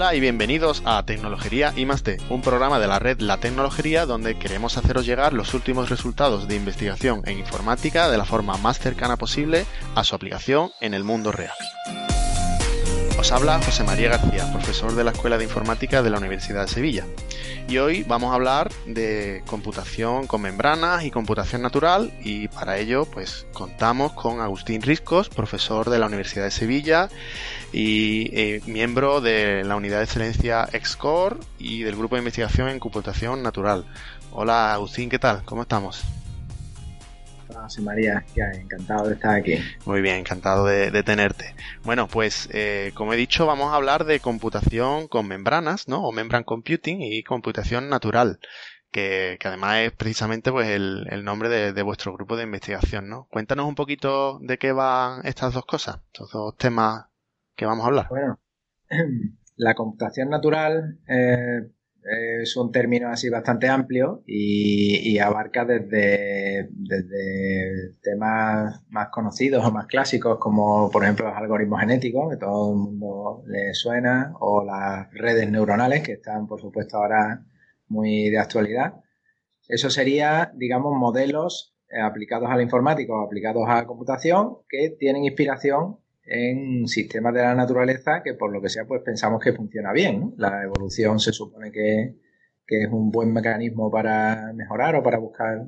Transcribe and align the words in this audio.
Hola 0.00 0.14
y 0.14 0.20
bienvenidos 0.20 0.80
a 0.86 1.02
Tecnología 1.04 1.74
y 1.76 1.86
un 2.30 2.40
programa 2.40 2.78
de 2.78 2.86
la 2.86 2.98
red 2.98 3.20
La 3.20 3.36
Tecnología 3.36 4.06
donde 4.06 4.38
queremos 4.38 4.78
haceros 4.78 5.04
llegar 5.04 5.34
los 5.34 5.52
últimos 5.52 5.90
resultados 5.90 6.48
de 6.48 6.56
investigación 6.56 7.20
en 7.26 7.38
informática 7.38 8.08
de 8.08 8.16
la 8.16 8.24
forma 8.24 8.56
más 8.56 8.78
cercana 8.78 9.18
posible 9.18 9.66
a 9.94 10.02
su 10.02 10.14
aplicación 10.14 10.70
en 10.80 10.94
el 10.94 11.04
mundo 11.04 11.32
real. 11.32 11.52
Os 13.20 13.32
habla 13.32 13.60
José 13.60 13.84
María 13.84 14.08
García, 14.08 14.50
profesor 14.50 14.94
de 14.94 15.04
la 15.04 15.10
Escuela 15.10 15.36
de 15.36 15.44
Informática 15.44 16.02
de 16.02 16.08
la 16.08 16.16
Universidad 16.16 16.62
de 16.62 16.72
Sevilla. 16.72 17.04
Y 17.68 17.76
hoy 17.76 18.02
vamos 18.02 18.32
a 18.32 18.34
hablar 18.34 18.72
de 18.86 19.42
computación 19.46 20.26
con 20.26 20.40
membranas 20.40 21.04
y 21.04 21.10
computación 21.10 21.60
natural 21.60 22.14
y 22.24 22.48
para 22.48 22.78
ello 22.78 23.04
pues 23.04 23.46
contamos 23.52 24.12
con 24.12 24.40
Agustín 24.40 24.80
Riscos, 24.80 25.28
profesor 25.28 25.90
de 25.90 25.98
la 25.98 26.06
Universidad 26.06 26.44
de 26.44 26.50
Sevilla 26.50 27.10
y 27.74 28.30
eh, 28.32 28.62
miembro 28.64 29.20
de 29.20 29.64
la 29.64 29.76
unidad 29.76 29.98
de 29.98 30.04
excelencia 30.04 30.66
XCORE 30.72 31.36
y 31.58 31.82
del 31.82 31.96
grupo 31.96 32.16
de 32.16 32.20
investigación 32.20 32.70
en 32.70 32.80
computación 32.80 33.42
natural. 33.42 33.84
Hola 34.32 34.72
Agustín, 34.72 35.10
¿qué 35.10 35.18
tal? 35.18 35.42
¿Cómo 35.44 35.60
estamos? 35.60 36.02
José 37.52 37.82
María, 37.82 38.24
encantado 38.54 39.08
de 39.08 39.14
estar 39.14 39.34
aquí. 39.34 39.58
Muy 39.84 40.00
bien, 40.00 40.16
encantado 40.16 40.66
de, 40.66 41.02
tenerte. 41.02 41.54
Bueno, 41.84 42.08
pues 42.08 42.48
eh, 42.52 42.92
como 42.94 43.12
he 43.12 43.16
dicho, 43.16 43.46
vamos 43.46 43.72
a 43.72 43.76
hablar 43.76 44.04
de 44.04 44.20
computación 44.20 45.08
con 45.08 45.26
membranas, 45.26 45.88
¿no? 45.88 46.02
O 46.02 46.12
membrane 46.12 46.44
computing 46.44 47.02
y 47.02 47.22
computación 47.22 47.88
natural. 47.88 48.38
Que, 48.90 49.38
además 49.44 49.78
es 49.78 49.92
precisamente 49.92 50.50
pues 50.50 50.68
el, 50.68 51.24
nombre 51.24 51.48
de, 51.48 51.72
de, 51.72 51.82
vuestro 51.82 52.12
grupo 52.12 52.36
de 52.36 52.44
investigación, 52.44 53.08
¿no? 53.08 53.28
Cuéntanos 53.30 53.66
un 53.66 53.76
poquito 53.76 54.38
de 54.40 54.58
qué 54.58 54.72
van 54.72 55.24
estas 55.24 55.54
dos 55.54 55.64
cosas, 55.64 56.00
estos 56.06 56.32
dos 56.32 56.56
temas 56.56 57.06
que 57.54 57.66
vamos 57.66 57.84
a 57.84 57.88
hablar. 57.88 58.06
Bueno, 58.08 58.40
la 59.56 59.74
computación 59.74 60.30
natural 60.30 60.98
eh, 61.06 61.70
es 62.02 62.56
un 62.56 62.72
término 62.72 63.08
así 63.08 63.28
bastante 63.28 63.68
amplio 63.68 64.22
y, 64.26 65.18
abarca 65.18 65.64
desde, 65.64 66.68
desde, 66.70 67.94
temas 68.02 68.82
más 68.88 69.08
conocidos 69.08 69.64
o 69.64 69.70
más 69.70 69.86
clásicos 69.86 70.38
como 70.38 70.90
por 70.90 71.04
ejemplo 71.04 71.28
los 71.28 71.36
algoritmos 71.36 71.80
genéticos 71.80 72.30
que 72.30 72.36
todo 72.38 72.72
el 72.72 72.78
mundo 72.78 73.42
le 73.46 73.74
suena 73.74 74.32
o 74.40 74.64
las 74.64 75.12
redes 75.12 75.50
neuronales 75.50 76.02
que 76.02 76.12
están 76.12 76.46
por 76.46 76.60
supuesto 76.60 76.96
ahora 76.96 77.44
muy 77.88 78.30
de 78.30 78.38
actualidad. 78.38 78.94
Eso 79.68 79.90
sería, 79.90 80.52
digamos, 80.54 80.92
modelos 80.96 81.76
eh, 81.90 82.00
aplicados 82.00 82.48
a 82.50 82.56
la 82.56 82.62
informática 82.62 83.12
o 83.12 83.24
aplicados 83.24 83.68
a 83.68 83.74
la 83.74 83.86
computación 83.86 84.58
que 84.68 84.90
tienen 84.98 85.24
inspiración 85.24 85.98
en 86.24 86.86
sistemas 86.86 87.34
de 87.34 87.42
la 87.42 87.54
naturaleza 87.54 88.22
que 88.22 88.34
por 88.34 88.52
lo 88.52 88.60
que 88.60 88.68
sea 88.68 88.84
pues 88.84 89.02
pensamos 89.02 89.42
que 89.42 89.52
funciona 89.52 89.92
bien. 89.92 90.34
La 90.36 90.62
evolución 90.62 91.18
se 91.18 91.32
supone 91.32 91.70
que, 91.72 92.14
es 92.66 92.88
un 92.88 93.10
buen 93.10 93.32
mecanismo 93.32 93.90
para 93.90 94.52
mejorar 94.54 94.94
o 94.94 95.02
para 95.02 95.18
buscar 95.18 95.66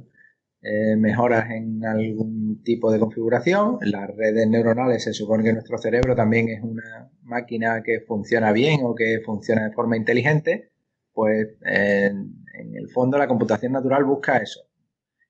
eh, 0.60 0.94
mejoras 0.96 1.50
en 1.50 1.84
algún 1.84 2.62
tipo 2.62 2.92
de 2.92 3.00
configuración. 3.00 3.78
Las 3.80 4.08
redes 4.16 4.46
neuronales 4.46 5.02
se 5.02 5.12
supone 5.12 5.42
que 5.42 5.52
nuestro 5.52 5.78
cerebro 5.78 6.14
también 6.14 6.48
es 6.48 6.62
una 6.62 7.10
máquina 7.22 7.82
que 7.82 8.02
funciona 8.02 8.52
bien 8.52 8.82
o 8.84 8.94
que 8.94 9.20
funciona 9.24 9.64
de 9.64 9.72
forma 9.72 9.96
inteligente. 9.96 10.70
Pues 11.12 11.48
en 11.64 12.36
el 12.54 12.88
fondo 12.90 13.18
la 13.18 13.26
computación 13.26 13.72
natural 13.72 14.04
busca 14.04 14.38
eso, 14.38 14.60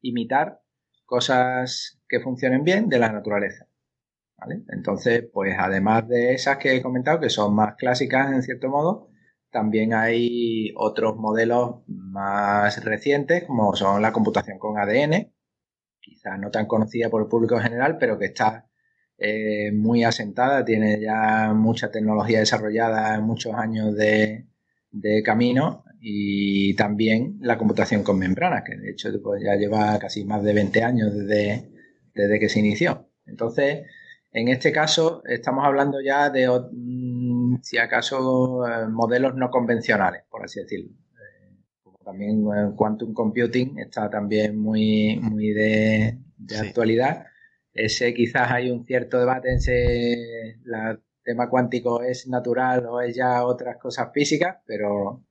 imitar 0.02 0.60
cosas 1.06 2.00
que 2.06 2.20
funcionen 2.20 2.64
bien 2.64 2.88
de 2.90 2.98
la 2.98 3.10
naturaleza. 3.10 3.66
Entonces, 4.68 5.24
pues 5.32 5.54
además 5.58 6.08
de 6.08 6.34
esas 6.34 6.58
que 6.58 6.76
he 6.76 6.82
comentado, 6.82 7.20
que 7.20 7.30
son 7.30 7.54
más 7.54 7.76
clásicas 7.76 8.32
en 8.32 8.42
cierto 8.42 8.68
modo, 8.68 9.10
también 9.50 9.94
hay 9.94 10.72
otros 10.76 11.16
modelos 11.16 11.82
más 11.86 12.82
recientes, 12.84 13.44
como 13.44 13.76
son 13.76 14.00
la 14.02 14.12
computación 14.12 14.58
con 14.58 14.78
ADN, 14.78 15.32
quizás 16.00 16.38
no 16.38 16.50
tan 16.50 16.66
conocida 16.66 17.10
por 17.10 17.22
el 17.22 17.28
público 17.28 17.56
en 17.56 17.62
general, 17.62 17.98
pero 17.98 18.18
que 18.18 18.26
está 18.26 18.66
eh, 19.18 19.70
muy 19.72 20.04
asentada, 20.04 20.64
tiene 20.64 21.00
ya 21.00 21.52
mucha 21.54 21.90
tecnología 21.90 22.40
desarrollada, 22.40 23.20
muchos 23.20 23.54
años 23.54 23.94
de, 23.94 24.46
camino, 25.24 25.84
y 26.00 26.74
también 26.74 27.38
la 27.40 27.58
computación 27.58 28.02
con 28.02 28.18
membranas, 28.18 28.64
que 28.64 28.76
de 28.76 28.90
hecho 28.90 29.10
pues, 29.22 29.42
ya 29.44 29.54
lleva 29.56 29.98
casi 29.98 30.24
más 30.24 30.42
de 30.42 30.52
20 30.54 30.82
años 30.82 31.14
desde, 31.14 31.70
desde 32.14 32.40
que 32.40 32.48
se 32.48 32.58
inició. 32.60 33.08
Entonces, 33.26 33.86
en 34.32 34.48
este 34.48 34.72
caso 34.72 35.22
estamos 35.26 35.64
hablando 35.64 36.00
ya 36.00 36.30
de, 36.30 36.48
mm, 36.48 37.60
si 37.62 37.78
acaso, 37.78 38.66
eh, 38.66 38.88
modelos 38.88 39.34
no 39.34 39.50
convencionales, 39.50 40.22
por 40.30 40.44
así 40.44 40.60
decirlo. 40.60 40.90
Eh, 40.90 41.56
como 41.82 41.98
también 41.98 42.44
eh, 42.46 42.72
quantum 42.76 43.12
computing 43.12 43.78
está 43.78 44.08
también 44.08 44.58
muy, 44.58 45.18
muy 45.20 45.50
de, 45.52 46.18
actualidad. 46.58 47.26
Ese 47.74 48.12
quizás 48.14 48.50
hay 48.50 48.70
un 48.70 48.84
cierto 48.84 49.18
debate 49.18 49.52
en 49.52 49.60
si 49.60 49.70
el 49.72 51.00
tema 51.24 51.48
cuántico 51.48 52.02
es 52.02 52.26
natural 52.28 52.86
o 52.86 53.00
es 53.00 53.14
ya 53.16 53.44
otras 53.46 53.78
cosas 53.78 54.10
físicas, 54.12 54.58
pero 54.66 55.24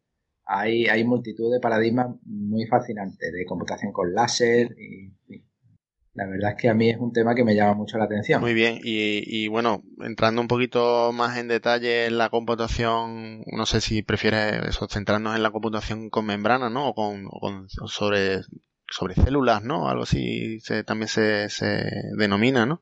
hay, 0.45 0.85
hay 0.87 1.03
multitud 1.03 1.51
de 1.51 1.59
paradigmas 1.59 2.15
muy 2.25 2.65
fascinantes 2.67 3.31
de 3.31 3.45
computación 3.45 3.91
con 3.91 4.13
láser 4.13 4.75
y, 4.79 5.11
la 6.13 6.25
verdad 6.27 6.51
es 6.51 6.61
que 6.61 6.69
a 6.69 6.73
mí 6.73 6.89
es 6.89 6.97
un 6.97 7.13
tema 7.13 7.35
que 7.35 7.43
me 7.43 7.55
llama 7.55 7.73
mucho 7.73 7.97
la 7.97 8.03
atención. 8.03 8.41
Muy 8.41 8.53
bien, 8.53 8.79
y, 8.83 9.47
bueno, 9.47 9.83
entrando 10.01 10.41
un 10.41 10.47
poquito 10.47 11.11
más 11.13 11.37
en 11.37 11.47
detalle 11.47 12.05
en 12.05 12.17
la 12.17 12.29
computación, 12.29 13.43
no 13.47 13.65
sé 13.65 13.79
si 13.79 14.01
prefieres 14.01 14.67
eso, 14.67 14.87
centrarnos 14.89 15.35
en 15.35 15.43
la 15.43 15.51
computación 15.51 16.09
con 16.09 16.25
membrana, 16.25 16.69
¿no? 16.69 16.89
O 16.89 16.95
con, 16.95 17.69
sobre, 17.69 18.41
sobre 18.89 19.15
células, 19.15 19.63
¿no? 19.63 19.87
Algo 19.87 20.03
así 20.03 20.59
se, 20.59 20.83
también 20.83 21.07
se, 21.07 21.49
se 21.49 21.85
denomina, 22.17 22.65
¿no? 22.65 22.81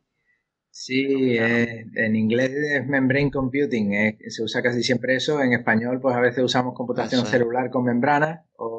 Sí, 0.72 1.38
eh, 1.38 1.88
en 1.96 2.16
inglés 2.16 2.52
es 2.52 2.88
membrane 2.88 3.32
computing, 3.32 3.94
eh, 3.96 4.18
se 4.30 4.44
usa 4.44 4.62
casi 4.62 4.82
siempre 4.82 5.16
eso. 5.16 5.42
En 5.42 5.52
español, 5.52 6.00
pues 6.00 6.16
a 6.16 6.22
veces 6.22 6.44
usamos 6.44 6.74
computación 6.74 7.26
celular 7.26 7.70
con 7.70 7.84
membrana 7.84 8.46
o 8.56 8.79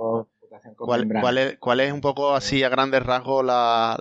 ¿Cuál, 0.77 1.39
es, 1.39 1.59
¿Cuál, 1.59 1.81
es, 1.81 1.93
un 1.93 2.01
poco 2.01 2.35
así 2.35 2.63
a 2.63 2.69
grandes 2.69 3.03
rasgos 3.03 3.45
la, 3.45 3.97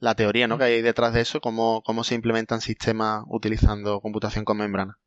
la, 0.00 0.14
teoría 0.14 0.46
¿no? 0.48 0.58
que 0.58 0.64
hay 0.64 0.82
detrás 0.82 1.14
de 1.14 1.20
eso? 1.20 1.40
¿Cómo, 1.40 1.82
¿Cómo 1.84 2.04
se 2.04 2.14
implementan 2.14 2.60
sistemas 2.60 3.24
utilizando 3.28 4.00
computación 4.00 4.44
con 4.44 4.58
membrana? 4.58 4.98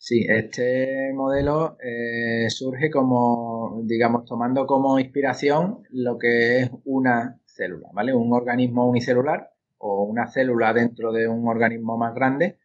Sí, 0.00 0.24
este 0.28 1.12
modelo 1.12 1.76
eh, 1.82 2.48
surge 2.50 2.88
como, 2.88 3.82
digamos, 3.84 4.24
tomando 4.26 4.66
como 4.66 5.00
inspiración 5.00 5.82
lo 5.90 6.18
que 6.18 6.60
es 6.60 6.70
una 6.84 7.40
célula, 7.46 7.88
¿vale? 7.92 8.14
Un 8.14 8.32
organismo 8.32 8.88
unicelular 8.88 9.50
o 9.78 10.04
una 10.04 10.28
célula 10.28 10.72
dentro 10.72 11.12
de 11.12 11.26
un 11.26 11.48
organismo 11.48 11.96
más 11.98 12.14
grande 12.14 12.58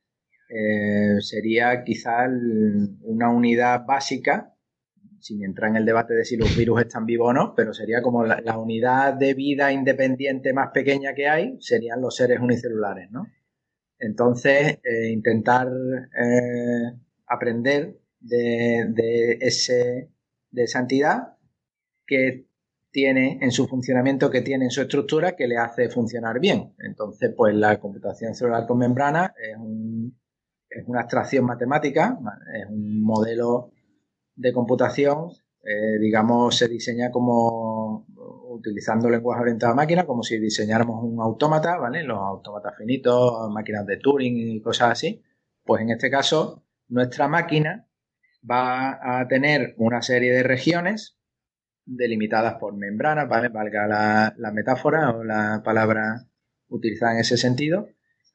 eh, 0.50 1.20
sería 1.22 1.84
quizás 1.84 2.30
una 3.02 3.30
unidad 3.30 3.86
básica 3.88 4.53
sin 5.24 5.42
entrar 5.42 5.70
en 5.70 5.78
el 5.78 5.86
debate 5.86 6.14
de 6.14 6.26
si 6.26 6.36
los 6.36 6.56
virus 6.58 6.82
están 6.82 7.06
vivos 7.06 7.30
o 7.30 7.34
no, 7.34 7.56
pero 7.56 7.74
sería 7.74 8.02
como 8.02 8.26
la, 8.26 8.58
unidad 8.58 9.14
de 9.14 9.34
vida 9.34 9.72
independiente 9.72 10.52
más 10.52 10.72
pequeña 10.74 11.14
que 11.14 11.30
hay, 11.30 11.58
serían 11.62 12.02
los 12.02 12.18
seres 12.18 12.42
unicelulares, 12.42 13.10
¿no? 13.10 13.28
Entonces, 14.00 14.80
eh, 14.84 15.10
intentar 15.12 15.70
eh, 15.70 16.92
aprender 17.26 18.00
de, 18.20 19.38
ese, 19.40 20.10
de 20.52 20.64
esa 20.64 20.80
entidad 20.80 21.38
que 22.06 22.46
tiene 22.92 23.40
en 23.42 23.52
su 23.52 23.66
funcionamiento, 23.66 24.30
que 24.30 24.42
tiene 24.42 24.66
en 24.66 24.72
su 24.72 24.82
estructura, 24.82 25.38
que 25.38 25.48
le 25.48 25.56
hace 25.56 25.88
funcionar 25.88 26.42
bien. 26.42 26.74
Entonces, 26.80 27.34
pues 27.36 27.56
la 27.56 27.80
computación 27.80 28.36
celular 28.36 28.68
con 28.68 28.78
membrana 28.78 29.34
es 30.70 30.86
una 30.86 31.00
abstracción 31.00 31.46
matemática, 31.46 32.20
es 32.62 32.70
un 32.70 33.02
modelo 33.02 33.73
de 34.36 34.54
computación 34.54 35.32
eh, 35.66 35.98
digamos, 35.98 36.58
se 36.58 36.68
diseña 36.68 37.10
como 37.10 38.06
utilizando 38.50 39.10
lenguaje 39.10 39.42
orientado 39.42 39.72
a 39.72 39.76
máquina, 39.76 40.06
como 40.06 40.22
si 40.22 40.38
diseñáramos 40.38 41.02
un 41.04 41.22
autómata, 41.22 41.78
¿vale? 41.78 42.04
Los 42.04 42.20
autómatas 42.20 42.76
finitos, 42.78 43.50
máquinas 43.50 43.86
de 43.86 43.98
Turing 43.98 44.38
y 44.38 44.62
cosas 44.62 44.92
así. 44.92 45.24
Pues 45.64 45.82
en 45.82 45.92
este 45.92 46.12
caso, 46.12 46.64
nuestra 46.90 47.30
máquina 47.30 47.88
va 48.50 49.22
a 49.22 49.28
tener 49.30 49.74
una 49.78 50.02
serie 50.02 50.34
de 50.34 50.44
regiones 50.44 51.18
delimitadas 51.86 52.56
por 52.56 52.76
membranas, 52.76 53.30
¿vale? 53.30 53.48
Valga 53.48 53.88
la, 53.88 54.34
la 54.38 54.52
metáfora 54.52 55.12
o 55.12 55.24
la 55.24 55.62
palabra 55.64 56.28
utilizada 56.68 57.14
en 57.14 57.20
ese 57.20 57.38
sentido. 57.38 57.88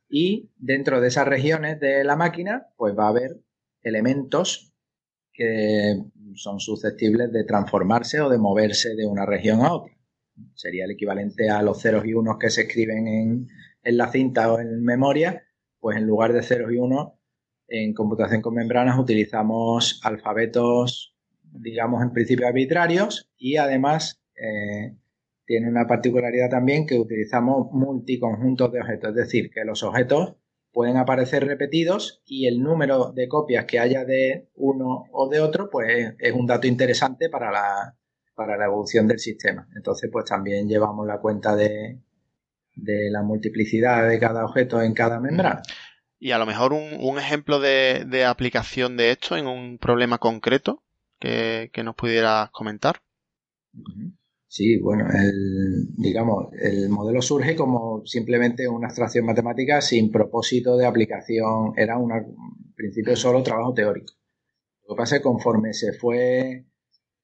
Y 0.08 0.50
dentro 0.56 1.02
de 1.02 1.08
esas 1.08 1.28
regiones 1.28 1.78
de 1.78 2.04
la 2.04 2.16
máquina, 2.16 2.68
pues 2.76 2.96
va 2.98 3.04
a 3.04 3.10
haber 3.10 3.42
elementos 3.82 4.72
que 5.38 6.02
son 6.34 6.58
susceptibles 6.58 7.32
de 7.32 7.44
transformarse 7.44 8.20
o 8.20 8.28
de 8.28 8.38
moverse 8.38 8.96
de 8.96 9.06
una 9.06 9.24
región 9.24 9.60
a 9.60 9.72
otra. 9.72 9.92
Sería 10.54 10.84
el 10.84 10.90
equivalente 10.90 11.48
a 11.48 11.62
los 11.62 11.80
ceros 11.80 12.04
y 12.04 12.12
unos 12.12 12.38
que 12.38 12.50
se 12.50 12.62
escriben 12.62 13.06
en, 13.06 13.48
en 13.84 13.96
la 13.96 14.10
cinta 14.10 14.52
o 14.52 14.58
en 14.58 14.82
memoria, 14.82 15.44
pues 15.78 15.96
en 15.96 16.08
lugar 16.08 16.32
de 16.32 16.42
ceros 16.42 16.72
y 16.72 16.78
unos, 16.78 17.12
en 17.68 17.94
computación 17.94 18.42
con 18.42 18.54
membranas 18.54 18.98
utilizamos 18.98 20.00
alfabetos, 20.02 21.14
digamos, 21.42 22.02
en 22.02 22.12
principio 22.12 22.48
arbitrarios 22.48 23.30
y 23.36 23.58
además 23.58 24.20
eh, 24.34 24.96
tiene 25.46 25.68
una 25.68 25.86
particularidad 25.86 26.50
también 26.50 26.84
que 26.84 26.98
utilizamos 26.98 27.68
multiconjuntos 27.70 28.72
de 28.72 28.80
objetos, 28.80 29.10
es 29.10 29.16
decir, 29.16 29.50
que 29.50 29.64
los 29.64 29.84
objetos 29.84 30.34
pueden 30.72 30.96
aparecer 30.96 31.46
repetidos 31.46 32.22
y 32.24 32.46
el 32.46 32.62
número 32.62 33.12
de 33.12 33.28
copias 33.28 33.64
que 33.64 33.78
haya 33.78 34.04
de 34.04 34.48
uno 34.54 35.06
o 35.12 35.28
de 35.28 35.40
otro, 35.40 35.70
pues 35.70 36.14
es 36.18 36.32
un 36.32 36.46
dato 36.46 36.66
interesante 36.66 37.28
para 37.28 37.50
la, 37.50 37.96
para 38.34 38.56
la 38.56 38.66
evolución 38.66 39.08
del 39.08 39.18
sistema. 39.18 39.68
Entonces, 39.74 40.10
pues 40.12 40.24
también 40.24 40.68
llevamos 40.68 41.06
la 41.06 41.18
cuenta 41.18 41.56
de, 41.56 41.98
de 42.76 43.10
la 43.10 43.22
multiplicidad 43.22 44.08
de 44.08 44.18
cada 44.18 44.44
objeto 44.44 44.80
en 44.80 44.94
cada 44.94 45.20
membrana. 45.20 45.62
Y 46.20 46.32
a 46.32 46.38
lo 46.38 46.46
mejor 46.46 46.72
un, 46.72 47.18
ejemplo 47.18 47.60
de, 47.60 48.24
aplicación 48.26 48.96
de 48.96 49.12
esto 49.12 49.36
en 49.36 49.46
un 49.46 49.78
problema 49.78 50.18
concreto 50.18 50.82
que, 51.20 51.70
que 51.72 51.84
nos 51.84 51.94
pudieras 51.94 52.50
comentar. 52.50 53.02
Sí, 54.50 54.78
bueno, 54.78 55.06
el, 55.12 55.94
digamos, 55.96 56.46
el 56.58 56.88
modelo 56.88 57.20
surge 57.20 57.54
como 57.54 58.04
simplemente 58.06 58.66
una 58.66 58.86
abstracción 58.88 59.26
matemática 59.26 59.82
sin 59.82 60.10
propósito 60.10 60.76
de 60.78 60.86
aplicación, 60.86 61.74
era 61.76 61.98
un 61.98 62.10
principio 62.74 63.14
solo 63.14 63.42
trabajo 63.42 63.74
teórico. 63.74 64.14
Lo 64.86 64.94
que 64.94 64.98
pasa 64.98 65.16
es 65.16 65.20
que 65.20 65.24
conforme 65.24 65.74
se 65.74 65.92
fue 65.92 66.64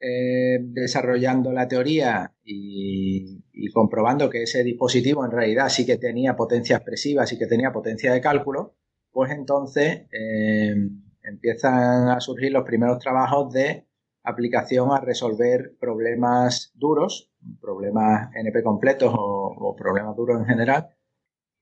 eh, 0.01 0.59
desarrollando 0.61 1.51
la 1.51 1.67
teoría 1.67 2.35
y, 2.45 3.41
comprobando 3.73 4.29
que 4.29 4.43
ese 4.43 4.63
dispositivo 4.63 5.25
en 5.25 5.31
realidad 5.33 5.71
sí 5.71 5.87
que 5.87 5.97
tenía 5.97 6.37
potencia 6.37 6.77
expresiva, 6.77 7.27
sí 7.27 7.39
que 7.39 7.47
tenía 7.47 7.73
potencia 7.73 8.13
de 8.13 8.21
cálculo, 8.21 8.77
pues 9.11 9.33
entonces 9.33 10.03
eh, 10.13 10.75
empiezan 11.23 12.09
a 12.11 12.21
surgir 12.21 12.53
los 12.53 12.65
primeros 12.65 12.99
trabajos 12.99 13.53
de 13.53 13.87
aplicación 14.25 14.91
a 14.91 15.01
resolver 15.01 15.77
problemas 15.79 16.73
duros, 16.75 17.31
problemas 17.61 18.31
NP 18.35 18.63
completos 18.63 19.15
o, 19.17 19.77
problemas 19.77 20.17
duros 20.17 20.41
en 20.41 20.47
general, 20.47 20.89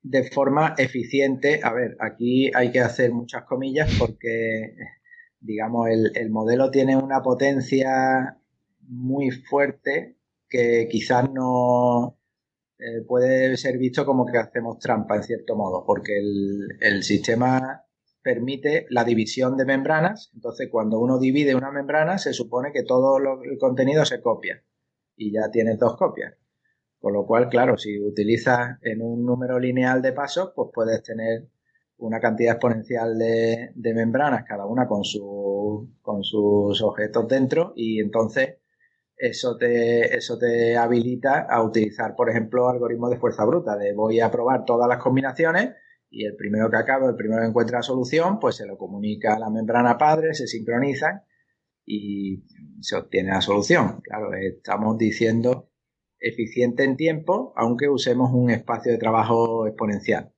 de 0.01 0.23
forma 0.23 0.73
eficiente. 0.77 1.59
A 1.61 1.73
ver, 1.73 1.97
aquí 1.99 2.49
hay 2.55 2.71
que 2.71 2.79
hacer 2.79 3.11
muchas 3.11 3.43
comillas 3.43 3.93
porque, 3.99 4.75
digamos, 5.39 5.89
el, 5.89 6.29
modelo 6.29 6.71
tiene 6.71 6.95
una 6.95 7.21
potencia 7.21 8.39
muy 8.81 9.31
fuerte 9.31 10.17
que 10.49 10.87
quizás 10.89 11.29
no 11.31 12.17
eh, 12.79 13.01
puede 13.07 13.57
ser 13.57 13.77
visto 13.77 14.05
como 14.05 14.25
que 14.25 14.37
hacemos 14.37 14.79
trampa 14.79 15.17
en 15.17 15.23
cierto 15.23 15.55
modo, 15.55 15.83
porque 15.85 16.17
el, 16.17 16.67
el 16.79 17.03
sistema 17.03 17.83
permite 18.23 18.87
la 18.89 19.03
división 19.03 19.57
de 19.57 19.65
membranas. 19.65 20.31
Entonces, 20.33 20.69
cuando 20.71 20.99
uno 20.99 21.19
divide 21.19 21.55
una 21.55 21.71
membrana, 21.71 22.17
se 22.17 22.33
supone 22.33 22.71
que 22.71 22.83
todo 22.83 23.17
el 23.17 23.57
contenido 23.59 24.05
se 24.05 24.21
copia 24.21 24.63
y 25.15 25.31
ya 25.31 25.51
tienes 25.51 25.77
dos 25.77 25.97
copias. 25.97 26.33
Con 26.99 27.13
lo 27.13 27.25
cual, 27.25 27.49
claro, 27.49 27.77
si 27.77 27.99
utilizas 27.99 28.79
en 28.81 29.01
un 29.01 29.25
número 29.25 29.59
lineal 29.59 30.01
de 30.01 30.13
pasos, 30.13 30.53
pues 30.55 30.69
puedes 30.73 31.03
tener 31.03 31.49
una 31.97 32.19
cantidad 32.19 32.53
exponencial 32.53 33.17
de, 33.17 33.73
membranas, 33.75 34.45
cada 34.47 34.65
una 34.65 34.87
con, 34.87 35.03
con 36.01 36.23
sus 36.23 36.81
objetos 36.81 37.27
dentro, 37.27 37.73
y 37.75 37.99
entonces 37.99 38.57
eso 39.17 39.57
te, 39.57 40.15
eso 40.15 40.37
te 40.37 40.75
habilita 40.77 41.41
a 41.41 41.61
utilizar, 41.61 42.15
por 42.15 42.29
ejemplo, 42.29 42.69
algoritmos 42.69 43.11
de 43.11 43.19
fuerza 43.19 43.45
bruta, 43.45 43.77
de 43.77 43.93
voy 43.93 44.19
a 44.19 44.31
probar 44.31 44.65
todas 44.65 44.87
las 44.87 44.97
combinaciones 44.97 45.75
y 46.13 46.25
el 46.25 46.35
primero 46.35 46.69
que 46.69 46.77
acaba, 46.77 47.09
el 47.09 47.15
primero 47.15 47.41
que 47.41 47.47
encuentra 47.47 47.79
la 47.79 47.83
solución, 47.83 48.39
pues 48.39 48.57
se 48.57 48.67
lo 48.67 48.77
comunica 48.77 49.33
a 49.33 49.39
la 49.39 49.49
membrana 49.49 49.97
padre, 49.97 50.35
se 50.35 50.45
sincronizan 50.45 51.23
y 51.85 52.43
se 52.81 52.95
obtiene 52.95 53.31
la 53.31 53.41
solución. 53.41 53.99
Claro, 54.01 54.31
estamos 54.35 54.95
diciendo 54.99 55.71
eficiente 56.19 56.83
en 56.83 56.97
tiempo, 56.97 57.51
aunque 57.55 57.89
usemos 57.89 58.31
un 58.31 58.51
espacio 58.51 58.91
de 58.91 58.99
trabajo 58.99 59.65
exponencial. 59.65 60.31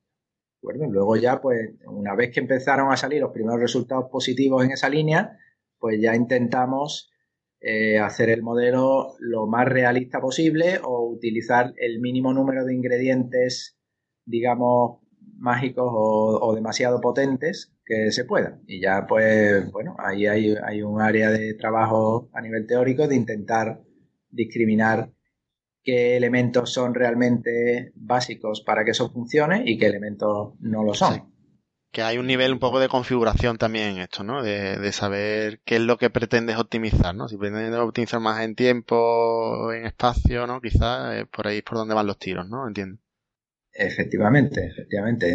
Luego 0.62 1.16
ya, 1.16 1.42
pues, 1.42 1.74
una 1.86 2.14
vez 2.14 2.32
que 2.32 2.40
empezaron 2.40 2.90
a 2.90 2.96
salir 2.96 3.20
los 3.20 3.32
primeros 3.32 3.60
resultados 3.60 4.06
positivos 4.10 4.64
en 4.64 4.70
esa 4.70 4.88
línea, 4.88 5.38
pues 5.78 6.00
ya 6.00 6.16
intentamos 6.16 7.12
eh, 7.60 7.98
hacer 7.98 8.30
el 8.30 8.42
modelo 8.42 9.14
lo 9.20 9.46
más 9.46 9.68
realista 9.68 10.20
posible 10.20 10.80
o 10.82 11.06
utilizar 11.06 11.74
el 11.76 12.00
mínimo 12.00 12.32
número 12.32 12.64
de 12.64 12.74
ingredientes, 12.74 13.78
digamos, 14.24 15.05
mágicos 15.38 15.86
o, 15.88 16.54
demasiado 16.54 17.00
potentes 17.00 17.72
que 17.84 18.10
se 18.10 18.24
puedan. 18.24 18.62
Y 18.66 18.80
ya, 18.80 19.06
pues, 19.06 19.70
bueno, 19.70 19.96
ahí 19.98 20.26
hay, 20.26 20.54
hay 20.64 20.82
un 20.82 21.00
área 21.00 21.30
de 21.30 21.54
trabajo 21.54 22.28
a 22.32 22.40
nivel 22.40 22.66
teórico 22.66 23.06
de 23.06 23.16
intentar 23.16 23.82
discriminar 24.30 25.10
qué 25.82 26.16
elementos 26.16 26.72
son 26.72 26.94
realmente 26.94 27.92
básicos 27.94 28.60
para 28.60 28.84
que 28.84 28.90
eso 28.90 29.10
funcione 29.10 29.62
y 29.66 29.78
qué 29.78 29.86
elementos 29.86 30.54
no 30.60 30.82
lo 30.82 30.94
son. 30.94 31.32
Que 31.92 32.02
hay 32.02 32.18
un 32.18 32.26
nivel 32.26 32.52
un 32.52 32.58
poco 32.58 32.80
de 32.80 32.88
configuración 32.88 33.56
también 33.56 33.90
en 33.90 33.98
esto, 33.98 34.24
¿no? 34.24 34.42
De, 34.42 34.78
de 34.78 34.92
saber 34.92 35.60
qué 35.64 35.76
es 35.76 35.80
lo 35.80 35.96
que 35.96 36.10
pretendes 36.10 36.58
optimizar, 36.58 37.14
¿no? 37.14 37.28
Si 37.28 37.36
pretendes 37.36 37.78
optimizar 37.78 38.20
más 38.20 38.42
en 38.42 38.54
tiempo, 38.54 39.72
en 39.72 39.86
espacio, 39.86 40.46
¿no? 40.46 40.60
Quizás 40.60 41.14
eh, 41.14 41.26
por 41.26 41.46
ahí 41.46 41.58
es 41.58 41.62
por 41.62 41.78
donde 41.78 41.94
van 41.94 42.06
los 42.06 42.18
tiros, 42.18 42.46
¿no? 42.48 42.66
Entiendo. 42.66 42.98
Efectivamente, 43.78 44.66
efectivamente. 44.66 45.26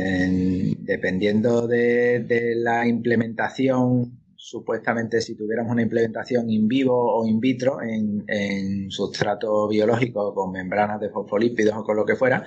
dependiendo 0.80 1.68
de, 1.68 2.56
la 2.56 2.88
implementación, 2.88 4.20
supuestamente 4.36 5.22
si 5.22 5.36
tuviéramos 5.36 5.72
una 5.72 5.84
implementación 5.84 6.50
in 6.50 6.68
vivo 6.68 6.96
o 6.96 7.28
in 7.28 7.40
vitro 7.40 7.82
en, 7.84 8.24
en 8.28 8.90
sustrato 8.90 9.68
biológico 9.68 10.34
con 10.34 10.52
membranas 10.52 11.00
de 11.00 11.10
fosfolípidos 11.10 11.76
o 11.76 11.84
con 11.84 11.96
lo 11.96 12.06
que 12.06 12.16
fuera, 12.16 12.44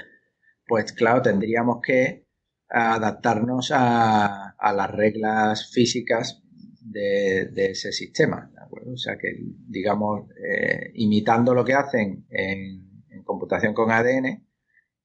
pues 0.67 0.93
claro, 0.93 1.23
tendríamos 1.23 1.81
que 1.81 2.27
adaptarnos 2.69 3.71
a, 3.73 4.57
las 4.59 4.91
reglas 4.91 5.71
físicas 5.71 6.43
de, 6.81 7.51
ese 7.55 7.93
sistema. 7.93 8.51
O 8.93 8.97
sea 8.97 9.17
que, 9.17 9.29
digamos, 9.69 10.29
eh, 10.31 10.91
imitando 10.95 11.55
lo 11.55 11.65
que 11.65 11.75
hacen 11.75 12.27
en 12.31 13.23
computación 13.25 13.73
con 13.75 13.93
ADN, 13.93 14.45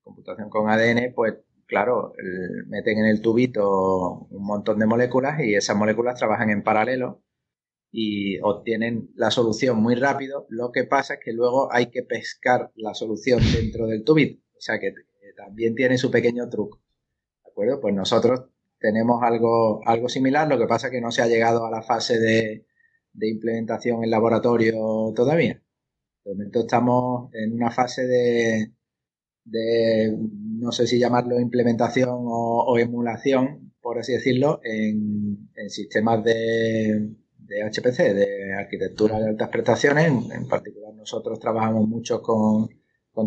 computación 0.10 0.50
con 0.50 0.70
ADN, 0.70 1.13
pues 1.13 1.36
claro, 1.66 2.13
meten 2.68 2.98
en 3.00 3.06
el 3.06 3.22
tubito 3.22 4.28
un 4.30 4.44
montón 4.44 4.80
de 4.80 4.88
moléculas 4.88 5.39
y 5.39 5.56
esas 5.56 5.78
moléculas 5.78 6.18
trabajan 6.18 6.50
en 6.50 6.63
paralelo 6.63 7.24
y 7.92 8.39
obtienen 8.42 9.10
la 9.16 9.32
solución 9.32 9.78
muy 9.78 9.96
rápido. 9.96 10.46
Lo 10.50 10.72
que 10.72 10.84
pasa 10.84 11.16
es 11.16 11.20
que 11.24 11.34
luego 11.34 11.72
hay 11.72 11.88
que 11.92 12.04
pescar 12.04 12.72
la 12.75 12.94
solución 12.94 13.39
dentro 13.54 13.88
del 13.88 14.04
tubito. 14.04 14.42
O 14.58 14.62
sea 14.62 14.80
que 14.80 14.94
también 15.38 15.75
tiene 15.75 15.98
su 15.98 16.12
pequeño 16.12 16.50
truco. 16.50 16.82
¿De 17.44 17.51
acuerdo? 17.51 17.80
Pues 17.80 17.94
nosotros 17.96 18.46
tenemos 18.80 19.22
algo, 19.24 19.82
algo 19.86 20.10
similar, 20.10 20.48
lo 20.48 20.58
que 20.58 20.68
pasa 20.68 20.88
es 20.88 20.92
que 20.92 21.01
no 21.01 21.12
se 21.12 21.22
ha 21.22 21.28
llegado 21.28 21.66
a 21.66 21.72
la 21.72 21.82
fase 21.82 22.20
de, 22.20 22.66
de 23.13 23.30
implementación 23.30 24.04
en 24.04 24.10
laboratorio 24.10 25.13
todavía. 25.16 25.62
De 26.25 26.32
momento 26.32 26.62
estamos 26.62 27.30
en 27.34 27.54
una 27.54 27.72
fase 27.72 28.08
de, 28.08 28.74
de, 29.50 30.15
no 30.60 30.72
sé 30.72 30.88
si 30.88 31.00
llamarlo 31.00 31.39
implementación 31.39 32.10
o, 32.12 32.77
emulación, 32.77 33.74
por 33.82 34.00
así 34.00 34.13
decirlo, 34.13 34.60
en, 34.63 35.50
sistemas 35.70 36.24
de, 36.24 37.15
de, 37.38 37.63
HPC, 37.70 38.13
de 38.13 38.53
arquitectura 38.53 39.20
de 39.20 39.29
altas 39.29 39.50
prestaciones. 39.50 40.08
En, 40.08 40.48
particular, 40.48 40.94
nosotros 40.94 41.39
trabajamos 41.39 41.88
mucho 41.88 42.22
con, 42.22 42.70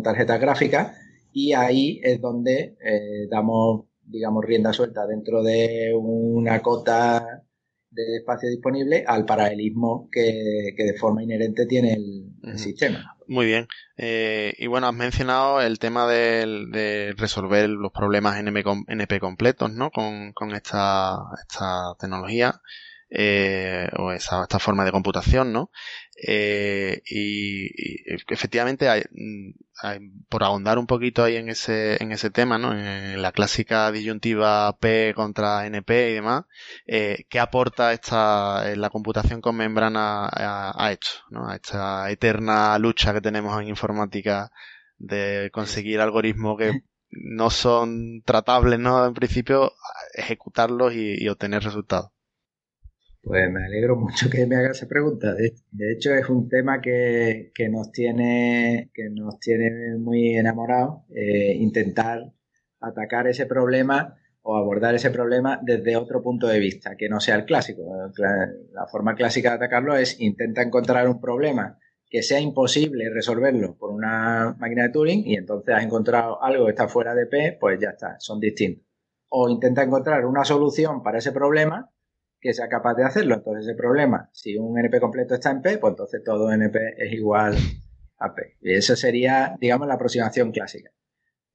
tarjetas 0.01 0.41
gráficas 0.41 0.97
y 1.31 1.53
ahí 1.53 2.01
es 2.03 2.19
donde 2.19 2.75
eh, 2.83 3.27
damos, 3.29 3.85
digamos, 4.01 4.43
rienda 4.43 4.73
suelta 4.73 5.05
dentro 5.05 5.43
de 5.43 5.93
una 5.95 6.63
cota 6.63 7.43
de 7.93 8.17
espacio 8.17 8.49
disponible 8.49 9.03
al 9.05 9.25
paralelismo 9.25 10.09
que, 10.11 10.73
de 10.75 10.93
forma 10.97 11.23
inherente 11.23 11.65
tiene 11.65 11.93
el, 11.93 12.57
sistema. 12.57 13.12
Muy 13.27 13.45
bien. 13.45 13.67
Eh, 13.97 14.53
y 14.57 14.67
bueno, 14.67 14.87
has 14.87 14.93
mencionado 14.93 15.61
el 15.61 15.79
tema 15.79 16.07
de, 16.07 17.13
resolver 17.17 17.69
los 17.69 17.91
problemas 17.91 18.37
NP 18.39 19.19
completos, 19.19 19.71
¿no? 19.71 19.91
Con, 19.91 20.33
con 20.33 20.53
esta, 20.53 21.17
esta 21.41 21.95
tecnología 21.99 22.61
eh, 23.15 23.89
o 23.97 24.11
esa, 24.11 24.41
esta 24.41 24.57
forma 24.57 24.83
de 24.85 24.91
computación, 24.91 25.53
¿no? 25.53 25.69
Eh, 26.27 27.03
y, 27.05 27.69
efectivamente, 28.33 28.89
hay, 28.89 29.03
mm, 29.11 30.25
por 30.29 30.43
ahondar 30.43 30.79
un 30.79 30.87
poquito 30.87 31.23
ahí 31.23 31.35
en 31.35 31.49
ese, 31.49 32.01
en 32.01 32.11
ese 32.11 32.31
tema, 32.31 32.57
¿no? 32.57 32.73
En 32.73 33.21
la 33.21 33.31
clásica 33.31 33.91
disyuntiva 33.91 34.75
P 34.79 35.13
contra 35.15 35.67
NP 35.67 36.09
y 36.09 36.13
demás, 36.15 36.45
eh, 36.87 37.25
¿qué 37.29 37.39
aporta 37.39 37.93
esta, 37.93 38.75
la 38.75 38.89
computación 38.89 39.41
con 39.41 39.57
membrana 39.57 40.25
a, 40.25 40.73
a 40.75 40.91
esto, 40.91 41.09
¿no? 41.29 41.47
A 41.49 41.55
esta 41.55 42.09
eterna 42.09 42.77
lucha 42.79 43.13
que 43.13 43.21
tenemos 43.21 43.61
en 43.61 43.67
informática 43.67 44.51
de 44.97 45.49
conseguir 45.53 46.01
algoritmos 46.01 46.57
que 46.57 46.71
no 47.11 47.49
son 47.51 48.23
tratables, 48.25 48.79
¿no? 48.79 49.05
En 49.05 49.13
principio, 49.13 49.73
ejecutarlos 50.15 50.93
y 50.95 51.27
obtener 51.29 51.63
resultados. 51.63 52.13
Pues 53.23 53.49
me 53.49 53.63
alegro 53.65 53.95
mucho 53.95 54.29
que 54.29 54.45
me 54.45 54.57
haga 54.57 54.71
esa 54.71 54.85
pregunta. 54.85 55.33
De, 55.33 55.53
hecho, 55.93 56.13
es 56.13 56.27
un 56.27 56.49
tema 56.49 56.81
que, 56.81 57.51
nos 57.71 57.89
tiene 57.93 58.91
que 58.93 59.09
nos 59.09 59.39
tiene 59.39 59.97
muy 59.97 60.35
enamorados. 60.35 61.03
Eh, 61.15 61.55
intentar 61.55 62.33
atacar 62.81 63.27
ese 63.27 63.45
problema 63.45 64.17
o 64.41 64.57
abordar 64.57 64.93
ese 64.95 65.09
problema 65.09 65.57
desde 65.63 65.95
otro 65.95 66.21
punto 66.21 66.47
de 66.47 66.59
vista, 66.59 66.97
que 66.97 67.07
no 67.07 67.21
sea 67.21 67.35
el 67.35 67.45
clásico. 67.45 67.83
La, 68.17 68.87
forma 68.87 69.15
clásica 69.15 69.51
de 69.51 69.55
atacarlo 69.55 69.95
es 69.95 70.19
intenta 70.19 70.61
encontrar 70.61 71.07
un 71.07 71.21
problema 71.21 71.79
que 72.09 72.21
sea 72.23 72.41
imposible 72.41 73.09
resolverlo 73.09 73.77
por 73.77 73.91
una 73.91 74.53
máquina 74.59 74.83
de 74.83 74.89
Turing 74.89 75.23
y 75.25 75.35
entonces 75.35 75.73
has 75.73 75.83
encontrado 75.85 76.43
algo 76.43 76.65
que 76.65 76.71
está 76.71 76.89
fuera 76.89 77.15
de 77.15 77.25
P, 77.27 77.57
pues 77.57 77.79
ya 77.79 77.91
está, 77.91 78.19
son 78.19 78.41
distintos. 78.41 78.85
O 79.29 79.49
intenta 79.49 79.81
encontrar 79.81 80.25
una 80.25 80.43
solución 80.43 81.01
para 81.01 81.19
ese 81.19 81.31
problema 81.31 81.92
que 82.43 82.53
sea 82.53 82.67
capaz 82.67 82.95
de 82.95 83.05
hacerlo. 83.05 83.35
Entonces, 83.35 83.65
el 83.69 83.77
problema, 83.77 84.29
si 84.33 84.57
un 84.57 84.77
NP 84.77 84.99
completo 84.99 85.33
está 85.33 85.49
en 85.49 85.61
P, 85.61 85.77
pues 85.77 85.91
entonces 85.91 86.21
todo 86.25 86.51
NP 86.51 86.77
es 86.97 87.13
igual 87.13 87.55
a 88.17 88.35
P. 88.35 88.57
Y 88.61 88.73
eso 88.73 88.97
sería, 88.97 89.55
digamos, 89.61 89.87
la 89.87 89.93
aproximación 89.93 90.51
clásica. 90.51 90.91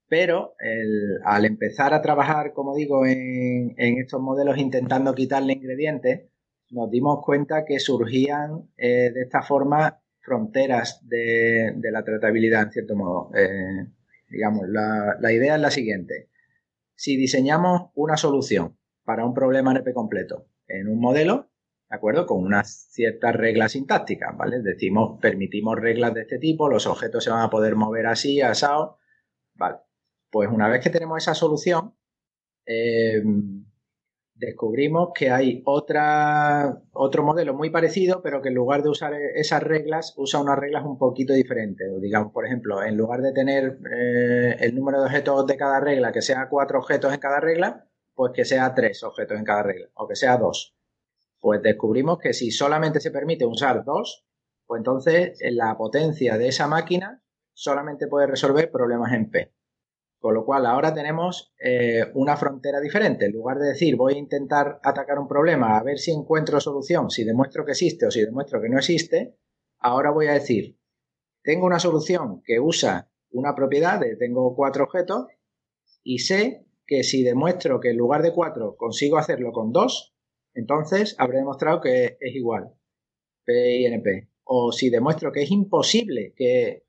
Pero 0.08 0.54
al 1.26 1.44
empezar 1.44 1.92
a 1.92 2.00
trabajar, 2.00 2.54
como 2.54 2.74
digo, 2.74 3.04
en, 3.04 3.74
estos 3.76 4.22
modelos 4.22 4.56
intentando 4.56 5.14
quitarle 5.14 5.52
ingredientes, 5.52 6.30
nos 6.70 6.90
dimos 6.90 7.22
cuenta 7.22 7.66
que 7.66 7.78
surgían 7.78 8.70
eh, 8.78 9.10
de 9.12 9.22
esta 9.22 9.42
forma 9.42 10.00
fronteras 10.20 11.06
de, 11.06 11.74
la 11.92 12.02
tratabilidad, 12.02 12.62
en 12.62 12.72
cierto 12.72 12.96
modo. 12.96 13.30
Eh, 13.36 13.88
digamos, 14.30 14.66
la, 14.70 15.18
la 15.20 15.32
idea 15.32 15.56
es 15.56 15.60
la 15.60 15.70
siguiente. 15.70 16.30
Si 16.94 17.18
diseñamos 17.18 17.90
una 17.94 18.16
solución 18.16 18.78
para 19.04 19.26
un 19.26 19.34
problema 19.34 19.72
NP 19.72 19.92
completo 19.92 20.46
en 20.68 20.88
un 20.88 21.00
modelo, 21.00 21.50
¿de 21.90 21.96
acuerdo? 21.96 22.26
Con 22.26 22.44
unas 22.44 22.88
ciertas 22.90 23.34
reglas 23.34 23.72
sintácticas, 23.72 24.36
¿vale? 24.36 24.60
Decimos, 24.62 25.18
permitimos 25.20 25.78
reglas 25.78 26.14
de 26.14 26.22
este 26.22 26.38
tipo, 26.38 26.68
los 26.68 26.86
objetos 26.86 27.24
se 27.24 27.30
van 27.30 27.42
a 27.42 27.50
poder 27.50 27.74
mover 27.76 28.06
así, 28.06 28.40
asado, 28.40 28.98
¿vale? 29.54 29.78
Pues 30.30 30.50
una 30.50 30.68
vez 30.68 30.82
que 30.82 30.90
tenemos 30.90 31.18
esa 31.18 31.34
solución, 31.34 31.94
eh, 32.66 33.22
descubrimos 34.38 35.10
que 35.14 35.30
hay 35.30 35.62
otra, 35.64 36.82
otro 36.92 37.24
modelo 37.24 37.54
muy 37.54 37.70
parecido, 37.70 38.22
pero 38.22 38.40
que 38.40 38.50
en 38.50 38.54
lugar 38.54 38.82
de 38.82 38.88
usar 38.90 39.14
esas 39.14 39.62
reglas, 39.62 40.14
usa 40.16 40.40
unas 40.40 40.58
reglas 40.58 40.84
un 40.84 40.96
poquito 40.96 41.32
diferentes. 41.32 41.88
digamos, 42.00 42.32
por 42.32 42.46
ejemplo, 42.46 42.82
en 42.82 42.96
lugar 42.96 43.20
de 43.20 43.32
tener 43.32 43.78
eh, 43.92 44.56
el 44.60 44.74
número 44.74 45.00
de 45.00 45.06
objetos 45.06 45.46
de 45.46 45.56
cada 45.56 45.80
regla, 45.80 46.12
que 46.12 46.22
sea 46.22 46.48
cuatro 46.48 46.78
objetos 46.78 47.12
en 47.12 47.20
cada 47.20 47.40
regla, 47.40 47.87
pues 48.18 48.32
que 48.34 48.44
sea 48.44 48.74
tres 48.74 49.04
objetos 49.04 49.38
en 49.38 49.44
cada 49.44 49.62
regla, 49.62 49.90
o 49.94 50.08
que 50.08 50.16
sea 50.16 50.36
dos. 50.38 50.74
Pues 51.38 51.62
descubrimos 51.62 52.18
que 52.18 52.32
si 52.32 52.50
solamente 52.50 52.98
se 52.98 53.12
permite 53.12 53.46
usar 53.46 53.84
dos, 53.84 54.26
pues 54.66 54.80
entonces 54.80 55.38
la 55.52 55.78
potencia 55.78 56.36
de 56.36 56.48
esa 56.48 56.66
máquina 56.66 57.22
solamente 57.52 58.08
puede 58.08 58.26
resolver 58.26 58.72
problemas 58.72 59.12
en 59.12 59.30
P. 59.30 59.54
Con 60.18 60.34
lo 60.34 60.44
cual 60.44 60.66
ahora 60.66 60.92
tenemos 60.92 61.54
eh, 61.62 62.10
una 62.14 62.36
frontera 62.36 62.80
diferente. 62.80 63.26
En 63.26 63.34
lugar 63.34 63.58
de 63.58 63.68
decir 63.68 63.94
voy 63.94 64.14
a 64.14 64.18
intentar 64.18 64.80
atacar 64.82 65.20
un 65.20 65.28
problema 65.28 65.78
a 65.78 65.84
ver 65.84 65.98
si 65.98 66.10
encuentro 66.10 66.58
solución, 66.58 67.10
si 67.10 67.22
demuestro 67.22 67.64
que 67.64 67.70
existe 67.70 68.04
o 68.04 68.10
si 68.10 68.22
demuestro 68.22 68.60
que 68.60 68.68
no 68.68 68.78
existe, 68.78 69.38
ahora 69.78 70.10
voy 70.10 70.26
a 70.26 70.32
decir 70.32 70.76
tengo 71.44 71.66
una 71.66 71.78
solución 71.78 72.42
que 72.44 72.58
usa 72.58 73.12
una 73.30 73.54
propiedad 73.54 74.00
de 74.00 74.16
tengo 74.16 74.56
cuatro 74.56 74.82
objetos 74.82 75.28
y 76.02 76.18
sé 76.18 76.67
que 76.88 77.04
si 77.04 77.22
demuestro 77.22 77.78
que 77.80 77.90
en 77.90 77.98
lugar 77.98 78.22
de 78.22 78.32
4 78.32 78.76
consigo 78.76 79.18
hacerlo 79.18 79.52
con 79.52 79.72
2, 79.72 80.14
entonces 80.54 81.14
habré 81.18 81.38
demostrado 81.38 81.82
que 81.82 82.16
es 82.18 82.34
igual 82.34 82.72
P 83.44 83.76
y 83.76 83.84
NP. 83.84 84.28
O 84.44 84.72
si 84.72 84.88
demuestro 84.88 85.30
que 85.30 85.42
es 85.42 85.50
imposible 85.50 86.32
que 86.34 86.86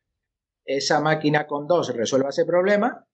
esa 0.63 1.01
máquina 1.01 1.45
con 1.45 1.67
2 1.67 1.95
resuelva 1.95 2.29
ese 2.29 2.45
problema, 2.45 3.05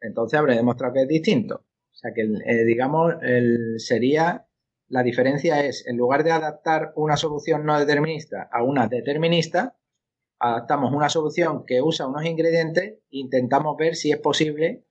entonces 0.00 0.38
habré 0.38 0.56
demostrado 0.56 0.94
que 0.94 1.02
es 1.02 1.08
distinto. 1.08 1.66
O 1.92 1.94
sea 1.94 2.12
que, 2.14 2.22
eh, 2.22 2.64
digamos, 2.64 3.14
el, 3.20 3.78
sería 3.78 4.46
la 4.88 5.02
diferencia 5.02 5.64
es, 5.64 5.86
en 5.86 5.98
lugar 5.98 6.24
de 6.24 6.32
adaptar 6.32 6.92
una 6.96 7.18
solución 7.18 7.66
no 7.66 7.78
determinista 7.78 8.48
a 8.50 8.62
una 8.62 8.88
determinista, 8.88 9.76
adaptamos 10.38 10.92
una 10.94 11.10
solución 11.10 11.64
que 11.66 11.82
usa 11.82 12.06
unos 12.06 12.24
ingredientes 12.24 12.84
e 12.84 12.98
intentamos 13.10 13.76
ver 13.76 13.96
si 13.96 14.10
es 14.10 14.18
posible 14.18 14.84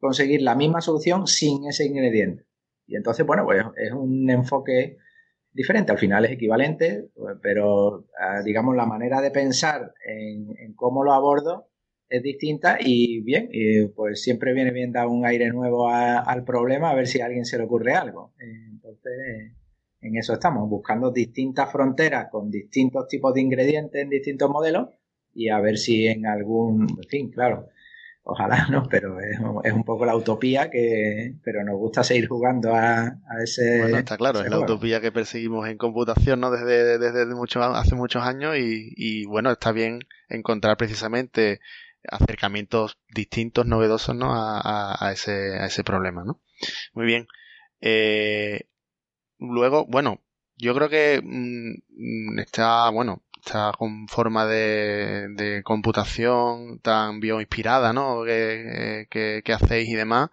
conseguir 0.00 0.42
la 0.42 0.56
misma 0.56 0.80
solución 0.80 1.26
sin 1.26 1.66
ese 1.66 1.84
ingrediente. 1.84 2.44
Y 2.86 2.96
entonces, 2.96 3.24
bueno, 3.24 3.44
pues 3.44 3.64
es 3.76 3.92
un 3.92 4.28
enfoque 4.30 4.96
diferente, 5.52 5.92
al 5.92 5.98
final 5.98 6.24
es 6.24 6.32
equivalente, 6.32 7.10
pero 7.42 8.06
ah, 8.18 8.42
digamos 8.42 8.76
la 8.76 8.86
manera 8.86 9.20
de 9.20 9.30
pensar 9.30 9.92
en, 10.04 10.74
cómo 10.74 11.04
lo 11.04 11.12
abordo 11.12 11.68
es 12.08 12.22
distinta 12.22 12.78
y 12.80 13.20
bien, 13.20 13.48
y 13.52 13.86
pues 13.86 14.22
siempre 14.22 14.52
viene 14.54 14.72
bien 14.72 14.90
dar 14.92 15.06
un 15.06 15.24
aire 15.24 15.50
nuevo 15.50 15.88
al 15.88 16.44
problema 16.44 16.90
a 16.90 16.94
ver 16.94 17.06
si 17.06 17.20
a 17.20 17.26
alguien 17.26 17.44
se 17.44 17.58
le 17.58 17.64
ocurre 17.64 17.94
algo. 17.94 18.32
Entonces, 18.38 19.52
en 20.00 20.16
eso 20.16 20.32
estamos, 20.32 20.68
buscando 20.68 21.12
distintas 21.12 21.70
fronteras 21.70 22.28
con 22.30 22.50
distintos 22.50 23.06
tipos 23.06 23.34
de 23.34 23.42
ingredientes 23.42 24.02
en 24.02 24.08
distintos 24.08 24.50
modelos 24.50 24.88
y 25.32 25.50
a 25.50 25.60
ver 25.60 25.78
si 25.78 26.08
en 26.08 26.26
algún, 26.26 26.82
en 26.82 27.08
fin, 27.08 27.30
claro, 27.30 27.68
ojalá 28.22 28.66
no, 28.70 28.86
pero 28.88 29.18
es, 29.20 29.38
es, 29.64 29.72
un 29.72 29.84
poco 29.84 30.04
la 30.04 30.16
utopía 30.16 30.70
que, 30.70 31.34
pero 31.42 31.64
nos 31.64 31.76
gusta 31.76 32.04
seguir 32.04 32.28
jugando 32.28 32.74
a, 32.74 33.16
ese. 33.42 33.82
Bueno, 33.82 33.98
está 33.98 34.16
claro, 34.16 34.40
es 34.40 34.50
la 34.50 34.58
utopía 34.58 35.00
que 35.00 35.12
perseguimos 35.12 35.68
en 35.68 35.78
computación, 35.78 36.40
¿no? 36.40 36.50
Desde, 36.50 36.98
desde 36.98 37.26
mucho, 37.34 37.62
hace 37.62 37.94
muchos 37.94 38.22
años 38.22 38.56
y, 38.56 38.92
y 38.96 39.26
bueno, 39.26 39.50
está 39.50 39.72
bien 39.72 40.00
encontrar 40.28 40.76
precisamente 40.76 41.60
acercamientos 42.08 42.98
distintos, 43.14 43.66
novedosos, 43.66 44.16
¿no? 44.16 44.34
A, 44.34 44.96
a, 44.98 45.12
ese, 45.12 45.58
a 45.58 45.66
ese 45.66 45.84
problema, 45.84 46.24
¿no? 46.24 46.40
Muy 46.94 47.06
bien. 47.06 47.26
Eh, 47.80 48.68
luego, 49.38 49.86
bueno, 49.86 50.20
yo 50.56 50.74
creo 50.74 50.88
que 50.88 51.20
mm, 51.22 52.38
está, 52.38 52.90
bueno, 52.90 53.22
esta 53.44 53.72
forma 54.08 54.46
de, 54.46 55.62
computación 55.64 56.78
tan 56.80 57.20
bioinspirada, 57.20 57.92
¿no? 57.92 58.24
Que, 58.24 59.42
hacéis 59.54 59.88
y 59.88 59.94
demás. 59.94 60.30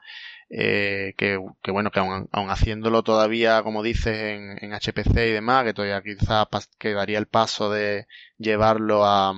Eh, 0.49 1.13
que, 1.17 1.37
bueno, 1.71 1.91
que 1.91 1.99
aún, 1.99 2.29
haciéndolo 2.49 3.03
todavía, 3.03 3.63
como 3.63 3.83
dices, 3.83 4.15
en, 4.61 4.73
HPC 4.73 5.17
y 5.27 5.31
demás, 5.31 5.65
que 5.65 5.73
todavía 5.73 6.01
quizá 6.01 6.47
quedaría 6.77 7.19
el 7.19 7.27
paso 7.27 7.69
de 7.71 8.07
llevarlo 8.37 9.05
a, 9.05 9.33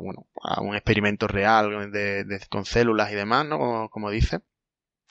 bueno, 0.00 0.26
a 0.42 0.60
un 0.60 0.74
experimento 0.74 1.26
real 1.28 1.90
de, 1.92 2.40
con 2.50 2.64
células 2.64 3.10
y 3.12 3.14
demás, 3.14 3.46
¿no? 3.46 3.58
Como, 3.58 3.90
como 3.90 4.10
dices. 4.10 4.40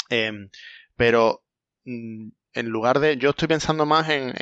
Em, 0.10 0.50
pero 0.96 1.44
mm, 1.86 2.30
en 2.54 2.70
lugar 2.70 3.00
de, 3.00 3.18
yo 3.18 3.32
estoy 3.32 3.48
pensando 3.48 3.86
más 3.86 4.10
en, 4.10 4.34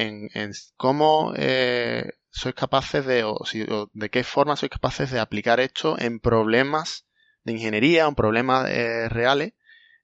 cómo 0.77 1.34
eh, 1.38 2.12
sois 2.30 2.56
capaces 2.56 3.06
de, 3.06 3.24
o, 3.24 3.38
de 3.94 4.10
qué 4.10 4.24
forma 4.24 4.56
sois 4.56 4.70
capaces 4.70 5.12
de 5.12 5.20
aplicar 5.20 5.60
esto 5.60 5.98
en 6.00 6.20
problemas 6.20 7.08
de 7.44 7.53
ingeniería, 7.53 8.06
en 8.08 8.15
problemas 8.15 8.70
eh, 8.70 9.10
reales, 9.10 9.53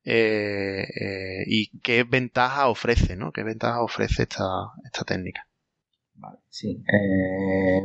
eh, 0.04 1.44
y 1.46 1.80
qué 1.80 2.04
ventaja 2.04 2.70
ofrece, 2.70 3.18
¿no? 3.18 3.32
¿Qué 3.32 3.44
ventaja 3.44 3.84
ofrece 3.84 4.24
esta, 4.24 4.46
esta 4.86 5.04
técnica? 5.04 5.48
Vale, 6.16 6.40
sí. 6.50 6.84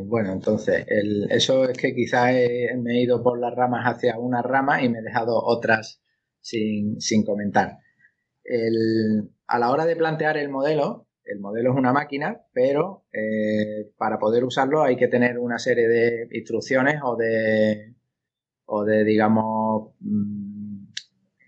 bueno, 0.05 0.33
entonces, 0.33 0.87
eso 1.29 1.69
es 1.69 1.77
que 1.77 1.95
quizás 1.95 2.33
me 2.79 2.95
he 2.95 3.03
ido 3.03 3.23
por 3.23 3.39
las 3.39 3.55
ramas 3.55 3.85
hacia 3.85 4.19
una 4.19 4.41
rama 4.41 4.83
y 4.83 4.89
me 4.89 5.01
he 5.01 5.03
dejado 5.03 5.37
otras 5.37 6.01
sin, 6.41 6.99
sin 7.01 7.25
comentar. 7.25 7.79
El, 8.45 9.31
a 9.53 9.59
la 9.59 9.71
hora 9.71 9.85
de 9.85 9.97
plantear 9.97 10.39
el 10.39 10.49
modelo, 10.49 11.09
el 11.25 11.39
modelo 11.39 11.73
es 11.73 11.77
una 11.77 11.93
máquina, 11.93 12.41
pero 12.55 13.05
eh, 13.13 13.93
para 13.99 14.19
poder 14.19 14.45
usarlo 14.45 14.83
hay 14.83 14.97
que 14.97 15.09
tener 15.09 15.39
una 15.39 15.59
serie 15.59 15.89
de 15.89 16.27
instrucciones 16.33 17.03
o 17.05 17.17
de, 17.17 17.95
o 18.65 18.83
de 18.83 19.05
digamos, 19.05 19.93
mm, 20.01 20.87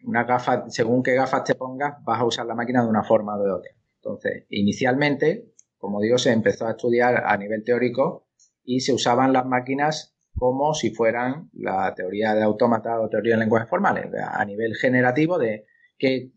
una 0.05 0.25
gafa, 0.25 0.69
según 0.69 1.03
qué 1.03 1.15
gafas 1.15 1.45
te 1.45 1.55
pongas, 1.55 1.95
vas 2.05 2.21
a 2.21 2.27
usar 2.27 2.45
la 2.45 2.55
máquina 2.55 2.83
de 2.83 2.91
una 2.91 3.05
forma 3.05 3.39
o 3.39 3.43
de 3.43 3.51
otra. 3.51 3.73
Entonces, 4.03 4.45
inicialmente, 4.51 5.55
como 5.79 6.03
digo, 6.03 6.19
se 6.19 6.31
empezó 6.31 6.67
a 6.67 6.73
estudiar 6.73 7.25
a 7.25 7.35
nivel 7.39 7.65
teórico 7.65 8.27
y 8.65 8.81
se 8.81 8.93
usaban 8.93 9.33
las 9.33 9.47
máquinas 9.47 10.15
como 10.37 10.75
si 10.75 10.91
fueran 10.91 11.49
la 11.55 11.95
teoría 11.95 12.35
de 12.35 12.43
autómata 12.43 13.01
o 13.01 13.09
teoría 13.09 13.37
de 13.37 13.41
lenguajes 13.41 13.71
formales, 13.71 14.11
a 14.15 14.45
nivel 14.45 14.75
generativo 14.75 15.39
de 15.39 15.65
qué 15.97 16.33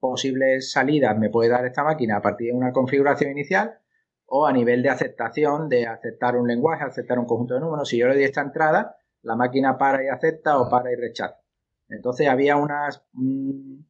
posibles 0.00 0.72
salidas 0.72 1.16
me 1.16 1.30
puede 1.30 1.50
dar 1.50 1.64
esta 1.64 1.84
máquina 1.84 2.16
a 2.16 2.22
partir 2.22 2.48
de 2.48 2.58
una 2.58 2.72
configuración 2.72 3.30
inicial 3.30 3.78
o 4.26 4.46
a 4.46 4.52
nivel 4.52 4.82
de 4.82 4.88
aceptación, 4.88 5.68
de 5.68 5.86
aceptar 5.86 6.36
un 6.36 6.48
lenguaje, 6.48 6.84
aceptar 6.84 7.18
un 7.18 7.26
conjunto 7.26 7.54
de 7.54 7.60
números. 7.60 7.88
Si 7.88 7.98
yo 7.98 8.08
le 8.08 8.14
doy 8.14 8.24
esta 8.24 8.40
entrada, 8.40 8.96
la 9.22 9.36
máquina 9.36 9.76
para 9.76 10.04
y 10.04 10.08
acepta 10.08 10.58
o 10.58 10.68
para 10.68 10.92
y 10.92 10.96
rechaza. 10.96 11.40
Entonces 11.88 12.28
había 12.28 12.56
unas, 12.56 13.04
un, 13.12 13.86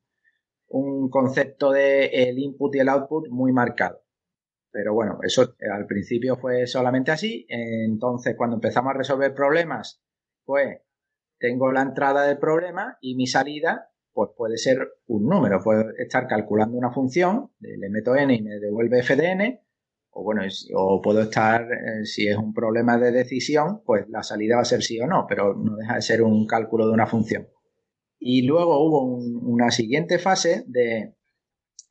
concepto 1.10 1.72
de 1.72 2.06
el 2.06 2.38
input 2.38 2.74
y 2.74 2.78
el 2.78 2.88
output 2.88 3.28
muy 3.28 3.52
marcado. 3.52 4.02
Pero 4.70 4.94
bueno, 4.94 5.18
eso 5.22 5.54
al 5.72 5.86
principio 5.86 6.36
fue 6.36 6.66
solamente 6.66 7.10
así. 7.10 7.46
Entonces, 7.48 8.34
cuando 8.36 8.56
empezamos 8.56 8.94
a 8.94 8.98
resolver 8.98 9.34
problemas, 9.34 10.00
pues 10.44 10.80
tengo 11.38 11.72
la 11.72 11.82
entrada 11.82 12.22
del 12.22 12.38
problema 12.38 12.96
y 13.00 13.16
mi 13.16 13.26
salida 13.26 13.90
pues 14.20 14.32
puede 14.36 14.58
ser 14.58 14.86
un 15.06 15.26
número. 15.26 15.62
Puedo 15.62 15.82
estar 15.96 16.26
calculando 16.26 16.76
una 16.76 16.90
función, 16.90 17.52
le 17.58 17.88
meto 17.88 18.14
n 18.14 18.34
y 18.34 18.42
me 18.42 18.58
devuelve 18.58 18.98
f 18.98 19.16
de 19.16 19.30
n, 19.30 19.62
o 20.10 20.22
bueno, 20.22 20.42
o 20.74 21.00
puedo 21.00 21.22
estar, 21.22 21.62
eh, 21.62 22.04
si 22.04 22.28
es 22.28 22.36
un 22.36 22.52
problema 22.52 22.98
de 22.98 23.12
decisión, 23.12 23.82
pues 23.82 24.06
la 24.10 24.22
salida 24.22 24.56
va 24.56 24.60
a 24.60 24.66
ser 24.66 24.82
sí 24.82 25.00
o 25.00 25.06
no, 25.06 25.24
pero 25.26 25.54
no 25.54 25.74
deja 25.74 25.94
de 25.94 26.02
ser 26.02 26.20
un 26.20 26.46
cálculo 26.46 26.86
de 26.86 26.92
una 26.92 27.06
función. 27.06 27.48
Y 28.18 28.42
luego 28.42 28.84
hubo 28.84 29.04
una 29.06 29.70
siguiente 29.70 30.18
fase 30.18 30.64
de 30.66 31.14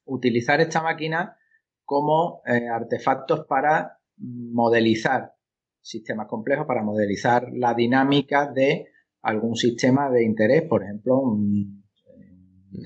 utilizar 0.05 0.61
esta 0.61 0.83
máquina 0.83 1.35
como 1.83 2.43
eh, 2.45 2.67
artefactos 2.67 3.47
para 3.47 3.97
modelizar 4.17 5.33
sistemas 5.81 6.27
complejos, 6.27 6.67
para 6.67 6.83
modelizar 6.83 7.47
la 7.53 7.73
dinámica 7.73 8.45
de 8.45 8.89
algún 9.23 9.55
sistema 9.55 10.11
de 10.11 10.23
interés, 10.23 10.61
por 10.61 10.83
ejemplo, 10.83 11.17
un 11.17 11.78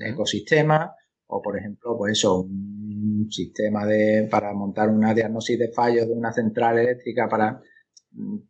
ecosistema 0.06 0.94
o, 1.26 1.40
por 1.40 1.58
ejemplo, 1.58 1.96
pues 1.96 2.18
eso, 2.18 2.42
un 2.42 3.28
sistema 3.30 3.86
de, 3.86 4.28
para 4.30 4.52
montar 4.52 4.90
una 4.90 5.14
diagnosis 5.14 5.58
de 5.58 5.72
fallos 5.72 6.06
de 6.06 6.12
una 6.12 6.32
central 6.32 6.78
eléctrica 6.78 7.28
para... 7.28 7.60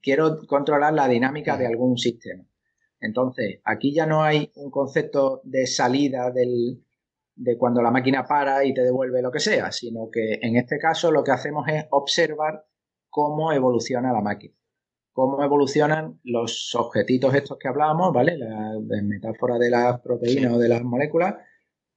Quiero 0.02 0.46
controlar 0.46 0.92
la 0.92 1.08
dinámica 1.08 1.56
de 1.56 1.66
algún 1.66 1.96
sistema. 1.96 2.44
Entonces, 3.00 3.60
aquí 3.64 3.94
ya 3.94 4.04
no 4.04 4.22
hay 4.22 4.50
un 4.56 4.70
concepto 4.70 5.40
de 5.44 5.66
salida 5.66 6.30
del, 6.30 6.84
de 7.36 7.58
cuando 7.58 7.82
la 7.82 7.90
máquina 7.90 8.24
para 8.24 8.64
y 8.64 8.72
te 8.72 8.82
devuelve 8.82 9.22
lo 9.22 9.30
que 9.30 9.40
sea, 9.40 9.72
sino 9.72 10.08
que 10.10 10.38
en 10.40 10.56
este 10.56 10.78
caso 10.78 11.10
lo 11.10 11.24
que 11.24 11.32
hacemos 11.32 11.66
es 11.68 11.84
observar 11.90 12.64
cómo 13.08 13.52
evoluciona 13.52 14.12
la 14.12 14.20
máquina, 14.20 14.54
cómo 15.14 15.42
evolucionan 15.42 16.20
los 16.24 16.74
objetitos 16.74 17.34
estos 17.34 17.56
que 17.56 17.68
hablábamos, 17.68 18.12
¿vale? 18.12 18.36
La, 18.36 18.74
metáfora 19.02 19.58
de 19.58 19.70
las 19.70 20.00
proteínas 20.00 20.52
o 20.52 20.58
de 20.58 20.68
las 20.68 20.82
moléculas, 20.82 21.36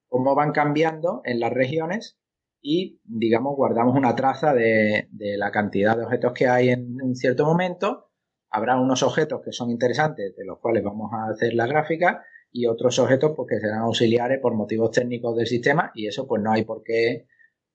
cómo 0.07 0.35
van 0.35 0.51
cambiando 0.51 1.21
en 1.25 1.39
las 1.39 1.51
regiones 1.51 2.19
y, 2.61 3.01
digamos, 3.03 3.55
guardamos 3.55 3.97
una 3.97 4.15
traza 4.15 4.53
de, 4.53 5.09
la 5.19 5.51
cantidad 5.51 5.97
de 5.97 6.03
objetos 6.03 6.33
que 6.33 6.47
hay 6.47 6.69
en 6.69 7.01
un 7.01 7.15
cierto 7.15 7.43
momento. 7.43 8.11
Habrá 8.51 8.79
unos 8.79 9.01
objetos 9.01 9.41
que 9.43 9.51
son 9.51 9.71
interesantes, 9.71 10.35
de 10.35 10.45
los 10.45 10.59
cuales 10.59 10.83
vamos 10.83 11.11
a 11.11 11.31
hacer 11.31 11.55
la 11.55 11.65
gráfica, 11.65 12.23
y 12.51 12.67
otros 12.67 12.99
objetos 12.99 13.33
pues, 13.35 13.49
que 13.49 13.59
serán 13.59 13.79
auxiliares 13.79 14.39
por 14.39 14.53
motivos 14.53 14.91
técnicos 14.91 15.35
del 15.35 15.47
sistema, 15.47 15.91
y 15.95 16.07
eso 16.07 16.27
pues 16.27 16.41
no 16.41 16.51
hay 16.51 16.63
por 16.65 16.83
qué, 16.83 17.27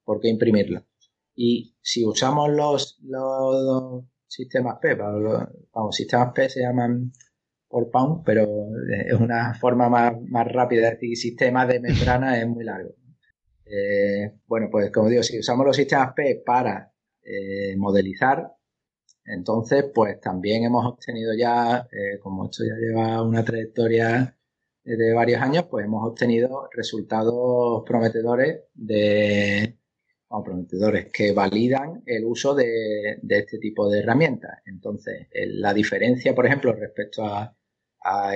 por 0.05 0.21
qué 0.21 0.29
imprimirlo. 0.29 0.85
Y 1.35 1.75
si 1.81 2.05
usamos 2.05 2.49
los, 2.49 2.97
los, 3.03 4.03
sistemas 4.33 4.79
P, 4.81 4.95
vamos, 4.95 5.95
sistemas 5.95 6.31
P 6.33 6.49
se 6.49 6.61
llaman 6.61 7.11
por 7.67 7.89
pound, 7.91 8.23
pero 8.25 8.47
es 9.07 9.13
una 9.13 9.53
forma 9.53 9.89
más, 9.89 10.47
rápida 10.51 10.89
de 10.89 10.91
decir 10.91 11.17
sistema 11.17 11.65
de 11.65 11.79
membrana 11.79 12.39
es 12.39 12.47
muy 12.47 12.63
largo. 12.63 12.95
Eh, 13.65 14.33
bueno, 14.47 14.69
pues 14.71 14.91
como 14.91 15.09
digo, 15.09 15.23
si 15.23 15.39
usamos 15.39 15.65
los 15.65 15.75
sistemas 15.75 16.13
P 16.15 16.41
para 16.45 16.91
eh, 17.23 17.75
modelizar, 17.77 18.53
entonces 19.25 19.85
pues 19.93 20.19
también 20.19 20.63
hemos 20.65 20.85
obtenido 20.85 21.33
ya, 21.33 21.87
eh, 21.91 22.19
como 22.19 22.45
esto 22.45 22.63
ya 22.65 22.75
lleva 22.75 23.21
una 23.21 23.43
trayectoria 23.43 24.35
de 24.83 25.13
varios 25.13 25.41
años, 25.41 25.65
pues 25.69 25.85
hemos 25.85 26.07
obtenido 26.09 26.67
resultados 26.73 27.83
prometedores 27.85 28.63
de 28.73 29.77
prometedores 30.41 31.11
que 31.11 31.31
validan 31.33 32.01
el 32.05 32.25
uso 32.25 32.55
de, 32.55 33.19
este 33.27 33.59
tipo 33.59 33.89
de 33.89 33.99
herramientas. 33.99 34.61
Entonces, 34.65 35.27
la 35.33 35.73
diferencia, 35.73 36.33
por 36.33 36.45
ejemplo, 36.45 36.73
respecto 36.73 37.25
a, 37.25 37.55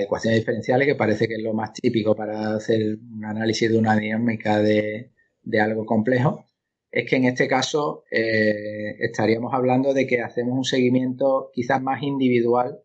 ecuaciones 0.00 0.40
diferenciales, 0.40 0.86
que 0.86 0.94
parece 0.94 1.28
que 1.28 1.34
es 1.34 1.42
lo 1.42 1.52
más 1.52 1.74
típico 1.74 2.14
para 2.14 2.54
hacer 2.54 2.96
un 2.96 3.24
análisis 3.24 3.70
de 3.70 3.76
una 3.76 3.96
dinámica 3.96 4.62
de, 4.62 5.10
algo 5.60 5.84
complejo, 5.84 6.46
es 6.90 7.08
que 7.08 7.16
en 7.16 7.24
este 7.24 7.48
caso 7.48 8.04
eh, 8.10 8.96
estaríamos 9.00 9.52
hablando 9.52 9.92
de 9.92 10.06
que 10.06 10.22
hacemos 10.22 10.56
un 10.56 10.64
seguimiento 10.64 11.50
quizás 11.52 11.82
más 11.82 12.02
individual 12.02 12.80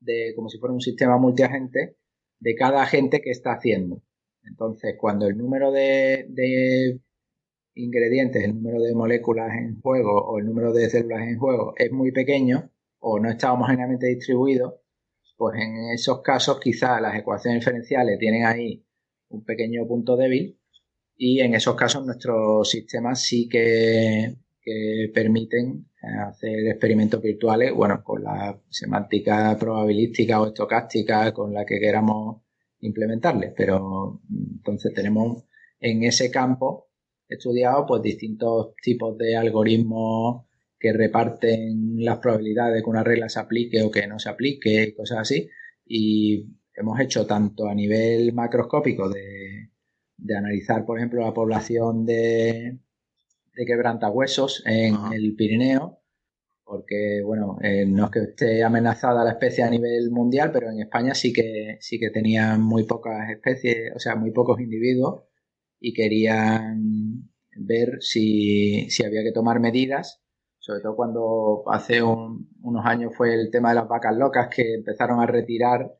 de 0.00 0.32
como 0.34 0.48
si 0.48 0.58
fuera 0.58 0.72
un 0.72 0.80
sistema 0.80 1.18
multiagente 1.18 1.96
de 2.40 2.54
cada 2.54 2.82
agente 2.82 3.20
que 3.20 3.30
está 3.30 3.52
haciendo. 3.52 4.02
Entonces, 4.44 4.96
cuando 4.98 5.26
el 5.26 5.36
número 5.36 5.72
de 5.72 6.26
ingredientes, 7.74 8.44
el 8.44 8.54
número 8.54 8.82
de 8.82 8.94
moléculas 8.94 9.50
en 9.58 9.80
juego 9.80 10.12
o 10.12 10.38
el 10.38 10.46
número 10.46 10.72
de 10.72 10.88
células 10.88 11.26
en 11.26 11.38
juego 11.38 11.74
es 11.76 11.90
muy 11.90 12.12
pequeño 12.12 12.70
o 12.98 13.18
no 13.18 13.30
está 13.30 13.52
homogéneamente 13.52 14.06
distribuido, 14.06 14.82
pues 15.36 15.60
en 15.60 15.90
esos 15.92 16.22
casos 16.22 16.60
quizás 16.60 17.00
las 17.00 17.16
ecuaciones 17.16 17.60
diferenciales 17.60 18.18
tienen 18.18 18.46
ahí 18.46 18.84
un 19.28 19.44
pequeño 19.44 19.86
punto 19.86 20.16
débil 20.16 20.58
y 21.16 21.40
en 21.40 21.54
esos 21.54 21.74
casos 21.74 22.04
nuestros 22.04 22.68
sistemas 22.68 23.22
sí 23.22 23.48
que, 23.48 24.36
permiten 25.12 25.90
hacer 26.26 26.68
experimentos 26.68 27.20
virtuales, 27.20 27.74
bueno, 27.74 28.02
con 28.02 28.24
la 28.24 28.58
semántica 28.70 29.54
probabilística 29.58 30.40
o 30.40 30.46
estocástica 30.46 31.34
con 31.34 31.52
la 31.52 31.66
que 31.66 31.78
queramos 31.78 32.40
implementarles, 32.80 33.52
pero 33.54 34.22
entonces 34.30 34.94
tenemos 34.94 35.44
en 35.78 36.04
ese 36.04 36.30
campo 36.30 36.88
estudiado 37.34 37.86
pues 37.86 38.02
distintos 38.02 38.74
tipos 38.82 39.16
de 39.18 39.36
algoritmos 39.36 40.46
que 40.78 40.92
reparten 40.92 42.04
las 42.04 42.18
probabilidades 42.18 42.74
de 42.74 42.82
que 42.82 42.90
una 42.90 43.02
regla 43.02 43.28
se 43.28 43.40
aplique 43.40 43.82
o 43.82 43.90
que 43.90 44.06
no 44.06 44.18
se 44.18 44.28
aplique 44.28 44.84
y 44.84 44.94
cosas 44.94 45.18
así. 45.20 45.48
Y 45.86 46.46
hemos 46.74 47.00
hecho 47.00 47.26
tanto 47.26 47.68
a 47.68 47.74
nivel 47.74 48.32
macroscópico 48.34 49.08
de, 49.08 49.70
analizar, 50.36 50.84
por 50.84 50.98
ejemplo, 50.98 51.22
la 51.22 51.32
población 51.32 52.04
de, 52.04 52.78
de 53.54 53.64
quebrantahuesos 53.64 54.62
en 54.66 54.96
el 55.12 55.34
Pirineo, 55.36 56.00
porque, 56.64 57.22
bueno, 57.24 57.58
eh, 57.62 57.86
no 57.86 58.06
es 58.06 58.10
que 58.10 58.20
esté 58.20 58.62
amenazada 58.62 59.24
la 59.24 59.32
especie 59.32 59.64
a 59.64 59.70
nivel 59.70 60.10
mundial, 60.10 60.50
pero 60.52 60.70
en 60.70 60.80
España 60.80 61.14
sí 61.14 61.32
que, 61.32 61.76
sí 61.80 61.98
que 61.98 62.10
tenían 62.10 62.62
muy 62.62 62.84
pocas 62.84 63.30
especies, 63.30 63.92
o 63.94 63.98
sea, 63.98 64.16
muy 64.16 64.32
pocos 64.32 64.60
individuos 64.60 65.24
y 65.84 65.92
querían 65.92 67.28
ver 67.56 67.98
si, 68.00 68.88
había 69.04 69.22
que 69.22 69.32
tomar 69.32 69.60
medidas, 69.60 70.22
sobre 70.58 70.80
todo 70.80 70.96
cuando 70.96 71.62
hace 71.66 72.02
unos 72.02 72.86
años 72.86 73.14
fue 73.14 73.34
el 73.34 73.50
tema 73.50 73.68
de 73.68 73.74
las 73.74 73.86
vacas 73.86 74.16
locas 74.16 74.48
que 74.48 74.76
empezaron 74.76 75.20
a 75.20 75.26
retirar 75.26 75.92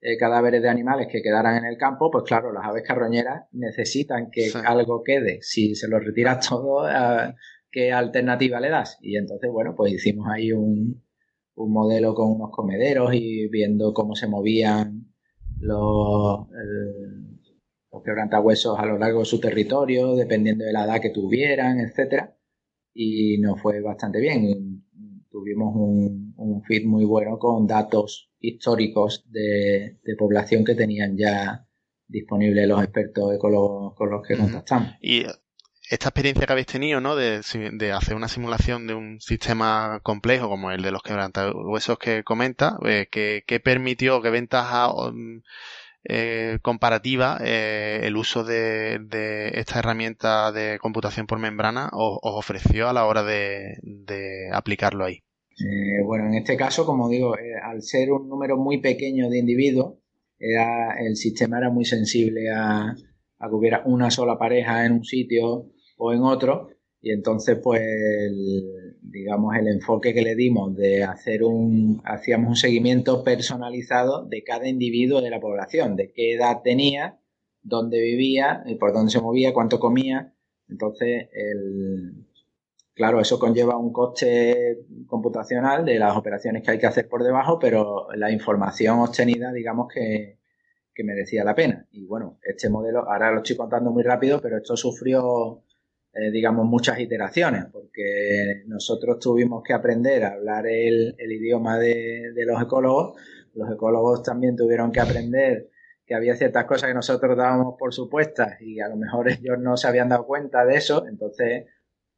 eh, 0.00 0.16
cadáveres 0.18 0.62
de 0.62 0.68
animales 0.68 1.08
que 1.10 1.20
quedaran 1.20 1.56
en 1.56 1.64
el 1.64 1.76
campo, 1.76 2.12
pues 2.12 2.22
claro, 2.22 2.52
las 2.52 2.64
aves 2.64 2.84
carroñeras 2.86 3.48
necesitan 3.50 4.30
que 4.30 4.52
algo 4.64 5.02
quede. 5.02 5.38
Si 5.42 5.74
se 5.74 5.88
lo 5.88 5.98
retiras 5.98 6.48
todo, 6.48 6.88
eh, 6.88 7.34
¿qué 7.72 7.92
alternativa 7.92 8.60
le 8.60 8.70
das? 8.70 8.98
Y 9.02 9.16
entonces, 9.16 9.50
bueno, 9.50 9.74
pues 9.76 9.94
hicimos 9.94 10.28
ahí 10.32 10.52
un, 10.52 11.02
un 11.56 11.72
modelo 11.72 12.14
con 12.14 12.30
unos 12.30 12.52
comederos 12.52 13.12
y 13.12 13.48
viendo 13.48 13.92
cómo 13.92 14.14
se 14.14 14.28
movían 14.28 15.12
los, 15.58 16.46
los 17.94 18.02
quebrantahuesos 18.02 18.78
a 18.78 18.86
lo 18.86 18.98
largo 18.98 19.20
de 19.20 19.26
su 19.26 19.40
territorio, 19.40 20.14
dependiendo 20.16 20.64
de 20.64 20.72
la 20.72 20.84
edad 20.84 21.00
que 21.00 21.10
tuvieran, 21.10 21.80
etcétera. 21.80 22.36
Y 22.92 23.38
nos 23.38 23.60
fue 23.60 23.80
bastante 23.80 24.20
bien. 24.20 24.84
Tuvimos 25.30 25.74
un, 25.74 26.34
un 26.36 26.62
feed 26.62 26.84
muy 26.86 27.04
bueno 27.04 27.38
con 27.38 27.66
datos 27.66 28.30
históricos 28.40 29.24
de, 29.30 29.98
población 30.18 30.64
que 30.64 30.74
tenían 30.74 31.16
ya 31.16 31.66
disponibles 32.06 32.68
los 32.68 32.82
expertos 32.82 33.32
los, 33.42 33.94
con 33.94 34.10
los 34.10 34.26
que 34.26 34.36
contactamos. 34.36 34.90
Y 35.00 35.24
esta 35.90 36.08
experiencia 36.08 36.46
que 36.46 36.52
habéis 36.52 36.66
tenido, 36.66 37.00
¿no? 37.00 37.16
De, 37.16 37.40
hacer 37.92 38.14
una 38.14 38.28
simulación 38.28 38.86
de 38.86 38.94
un 38.94 39.20
sistema 39.20 40.00
complejo 40.02 40.48
como 40.48 40.70
el 40.70 40.82
de 40.82 40.90
los 40.90 41.02
quebrantahuesos 41.02 41.98
que 41.98 42.24
comenta, 42.24 42.78
eh, 42.84 43.08
que, 43.10 43.60
permitió, 43.60 44.22
qué 44.22 44.30
ventaja 44.30 44.88
eh, 46.04 46.58
comparativa 46.62 47.38
eh, 47.40 48.00
el 48.04 48.16
uso 48.16 48.44
de, 48.44 49.00
esta 49.54 49.78
herramienta 49.78 50.52
de 50.52 50.78
computación 50.78 51.26
por 51.26 51.38
membrana 51.38 51.90
os, 51.92 52.18
ofreció 52.22 52.88
a 52.88 52.92
la 52.92 53.06
hora 53.06 53.22
de, 53.22 53.78
aplicarlo 54.52 55.04
ahí. 55.04 55.22
bueno, 56.04 56.26
en 56.26 56.34
este 56.34 56.56
caso, 56.56 56.84
como 56.86 57.08
digo, 57.08 57.34
al 57.62 57.82
ser 57.82 58.12
un 58.12 58.28
número 58.28 58.56
muy 58.56 58.80
pequeño 58.80 59.30
de 59.30 59.38
individuos, 59.38 59.94
el 60.38 61.16
sistema 61.16 61.58
era 61.58 61.70
muy 61.70 61.84
sensible 61.84 62.50
a 62.50 62.94
que 63.38 63.54
hubiera 63.54 63.82
una 63.84 64.10
sola 64.10 64.38
pareja 64.38 64.84
en 64.84 64.92
un 64.92 65.04
sitio 65.04 65.70
o 65.96 66.12
en 66.12 66.22
otro. 66.22 66.68
Y 67.04 67.12
entonces, 67.12 67.58
pues, 67.62 67.82
digamos, 69.02 69.54
el 69.56 69.68
enfoque 69.68 70.14
que 70.14 70.22
le 70.22 70.34
dimos 70.34 70.74
de 70.74 71.04
hacer 71.04 71.44
un, 71.44 72.00
hacíamos 72.02 72.48
un 72.48 72.56
seguimiento 72.56 73.22
personalizado 73.22 74.24
de 74.24 74.42
cada 74.42 74.66
individuo 74.66 75.20
de 75.20 75.28
la 75.28 75.38
población, 75.38 75.96
de 75.96 76.12
qué 76.12 76.32
edad 76.32 76.62
tenía, 76.64 77.20
dónde 77.60 78.00
vivía, 78.00 78.62
y 78.64 78.76
por 78.76 78.94
dónde 78.94 79.12
se 79.12 79.20
movía, 79.20 79.52
cuánto 79.52 79.78
comía. 79.78 80.34
Entonces, 80.66 81.28
el, 81.34 82.24
claro, 82.94 83.20
eso 83.20 83.38
conlleva 83.38 83.76
un 83.76 83.92
coste 83.92 84.86
computacional 85.06 85.84
de 85.84 85.98
las 85.98 86.16
operaciones 86.16 86.62
que 86.62 86.70
hay 86.70 86.78
que 86.78 86.86
hacer 86.86 87.06
por 87.06 87.22
debajo, 87.22 87.58
pero 87.58 88.08
la 88.14 88.30
información 88.30 89.00
obtenida, 89.00 89.52
digamos 89.52 89.92
que, 89.92 90.38
que 90.94 91.04
merecía 91.04 91.44
la 91.44 91.54
pena. 91.54 91.86
Y 91.92 92.06
bueno, 92.06 92.38
este 92.42 92.70
modelo, 92.70 93.00
ahora 93.00 93.30
lo 93.30 93.42
estoy 93.42 93.56
contando 93.56 93.90
muy 93.90 94.02
rápido, 94.02 94.40
pero 94.40 94.56
esto 94.56 94.74
sufrió 94.74 95.64
eh, 96.16 96.30
digamos, 96.30 96.64
muchas 96.66 97.00
iteraciones, 97.00 97.64
porque 97.72 98.62
nosotros 98.66 99.18
tuvimos 99.18 99.64
que 99.64 99.72
aprender 99.72 100.22
a 100.22 100.34
hablar 100.34 100.64
el, 100.68 101.16
idioma 101.18 101.76
de, 101.76 102.32
los 102.46 102.62
ecólogos, 102.62 103.20
los 103.54 103.68
ecólogos 103.72 104.22
también 104.22 104.54
tuvieron 104.54 104.92
que 104.92 105.00
aprender 105.00 105.70
que 106.06 106.14
había 106.14 106.36
ciertas 106.36 106.66
cosas 106.66 106.90
que 106.90 106.94
nosotros 106.94 107.36
dábamos 107.36 107.74
por 107.78 107.92
supuestas 107.92 108.60
y 108.60 108.78
a 108.78 108.88
lo 108.88 108.96
mejor 108.96 109.28
ellos 109.28 109.58
no 109.58 109.76
se 109.76 109.88
habían 109.88 110.10
dado 110.10 110.24
cuenta 110.26 110.64
de 110.64 110.76
eso, 110.76 111.04
entonces 111.08 111.64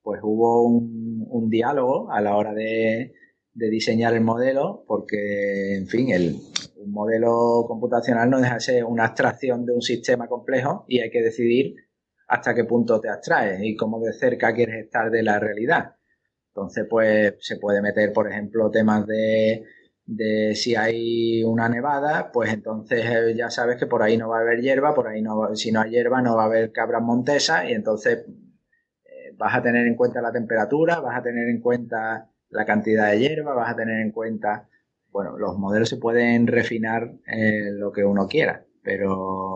pues 0.02 0.20
hubo 0.22 0.62
un, 0.66 1.48
diálogo 1.48 2.10
a 2.12 2.20
la 2.20 2.36
hora 2.36 2.52
de, 2.52 3.14
diseñar 3.54 4.12
el 4.12 4.20
modelo, 4.20 4.84
porque, 4.86 5.76
en 5.76 5.86
fin, 5.86 6.10
el, 6.10 6.36
un 6.76 6.92
modelo 6.92 7.64
computacional 7.66 8.28
no 8.28 8.40
deja 8.40 8.54
de 8.54 8.60
ser 8.60 8.84
una 8.84 9.06
abstracción 9.06 9.64
de 9.64 9.72
un 9.72 9.80
sistema 9.80 10.28
complejo 10.28 10.84
y 10.86 11.00
hay 11.00 11.10
que 11.10 11.22
decidir 11.22 11.85
hasta 12.28 12.54
qué 12.54 12.64
punto 12.64 13.00
te 13.00 13.08
abstraes 13.08 13.60
y 13.62 13.76
cómo 13.76 14.00
de 14.00 14.12
cerca 14.12 14.54
quieres 14.54 14.84
estar 14.84 15.10
de 15.10 15.22
la 15.22 15.38
realidad. 15.38 15.96
Entonces, 16.48 16.86
pues 16.88 17.34
se 17.40 17.56
puede 17.58 17.82
meter, 17.82 18.12
por 18.12 18.30
ejemplo, 18.30 18.70
temas 18.70 19.06
de, 19.06 19.64
de 20.06 20.54
si 20.54 20.76
hay 20.76 21.42
una 21.44 21.68
nevada, 21.68 22.30
pues 22.32 22.52
entonces 22.52 23.04
eh, 23.04 23.34
ya 23.36 23.50
sabes 23.50 23.76
que 23.76 23.86
por 23.86 24.02
ahí 24.02 24.16
no 24.16 24.28
va 24.28 24.38
a 24.38 24.40
haber 24.42 24.60
hierba, 24.60 24.94
por 24.94 25.08
ahí 25.08 25.20
no 25.20 25.54
si 25.56 25.72
no 25.72 25.80
hay 25.80 25.90
hierba 25.90 26.22
no 26.22 26.36
va 26.36 26.44
a 26.44 26.46
haber 26.46 26.72
cabras 26.72 27.02
montesas 27.02 27.68
y 27.68 27.72
entonces 27.72 28.24
eh, 29.04 29.32
vas 29.36 29.54
a 29.56 29.62
tener 29.62 29.86
en 29.86 29.96
cuenta 29.96 30.22
la 30.22 30.32
temperatura, 30.32 31.00
vas 31.00 31.18
a 31.18 31.22
tener 31.22 31.48
en 31.48 31.60
cuenta 31.60 32.30
la 32.50 32.64
cantidad 32.64 33.10
de 33.10 33.18
hierba, 33.18 33.54
vas 33.54 33.72
a 33.72 33.76
tener 33.76 34.00
en 34.00 34.12
cuenta, 34.12 34.68
bueno, 35.10 35.36
los 35.38 35.58
modelos 35.58 35.88
se 35.88 35.96
pueden 35.96 36.46
refinar 36.46 37.12
en 37.26 37.80
lo 37.80 37.92
que 37.92 38.04
uno 38.04 38.28
quiera, 38.28 38.64
pero 38.82 39.55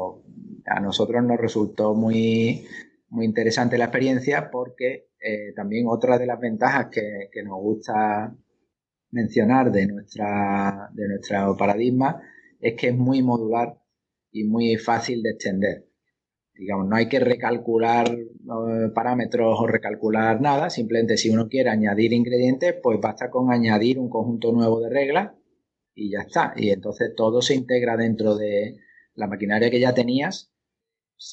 a 0.66 0.80
nosotros 0.80 1.22
nos 1.24 1.38
resultó 1.38 1.94
muy, 1.94 2.66
muy 3.08 3.24
interesante 3.24 3.78
la 3.78 3.86
experiencia 3.86 4.50
porque 4.50 5.10
eh, 5.20 5.52
también 5.54 5.86
otra 5.88 6.18
de 6.18 6.26
las 6.26 6.40
ventajas 6.40 6.88
que, 6.90 7.42
nos 7.44 7.60
gusta 7.60 8.34
mencionar 9.10 9.70
de, 9.72 9.86
nuestra, 9.86 10.88
de 10.92 11.08
nuestro 11.08 11.56
paradigma 11.56 12.22
es 12.60 12.74
que 12.74 12.88
es 12.88 12.96
muy 12.96 13.22
modular 13.22 13.80
y 14.32 14.44
muy 14.44 14.76
fácil 14.76 15.22
de 15.22 15.30
extender. 15.30 15.86
Digamos, 16.54 16.88
no 16.88 16.96
hay 16.96 17.08
que 17.08 17.20
recalcular 17.20 18.06
parámetros 18.94 19.58
o 19.58 19.66
recalcular 19.66 20.40
nada, 20.40 20.68
simplemente 20.68 21.16
si 21.16 21.30
uno 21.30 21.48
quiere 21.48 21.70
añadir 21.70 22.12
ingredientes, 22.12 22.74
pues 22.82 23.00
basta 23.00 23.30
con 23.30 23.50
añadir 23.50 23.98
un 23.98 24.10
conjunto 24.10 24.52
nuevo 24.52 24.80
de 24.80 24.90
reglas 24.90 25.32
y 25.94 26.10
ya 26.10 26.20
está. 26.20 26.52
Y 26.56 26.70
entonces 26.70 27.14
todo 27.16 27.40
se 27.40 27.54
integra 27.54 27.96
dentro 27.96 28.36
de 28.36 28.76
la 29.14 29.26
maquinaria 29.26 29.70
que 29.70 29.80
ya 29.80 29.94
tenías 29.94 30.52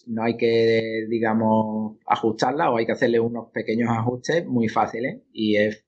no 0.07 0.23
hay 0.23 0.35
que, 0.37 1.05
digamos, 1.09 1.97
ajustarla 2.05 2.71
o 2.71 2.77
hay 2.77 2.85
que 2.85 2.91
hacerle 2.91 3.19
unos 3.19 3.51
pequeños 3.51 3.89
ajustes 3.89 4.45
muy 4.45 4.67
fáciles 4.67 5.21
y 5.31 5.55
es 5.55 5.85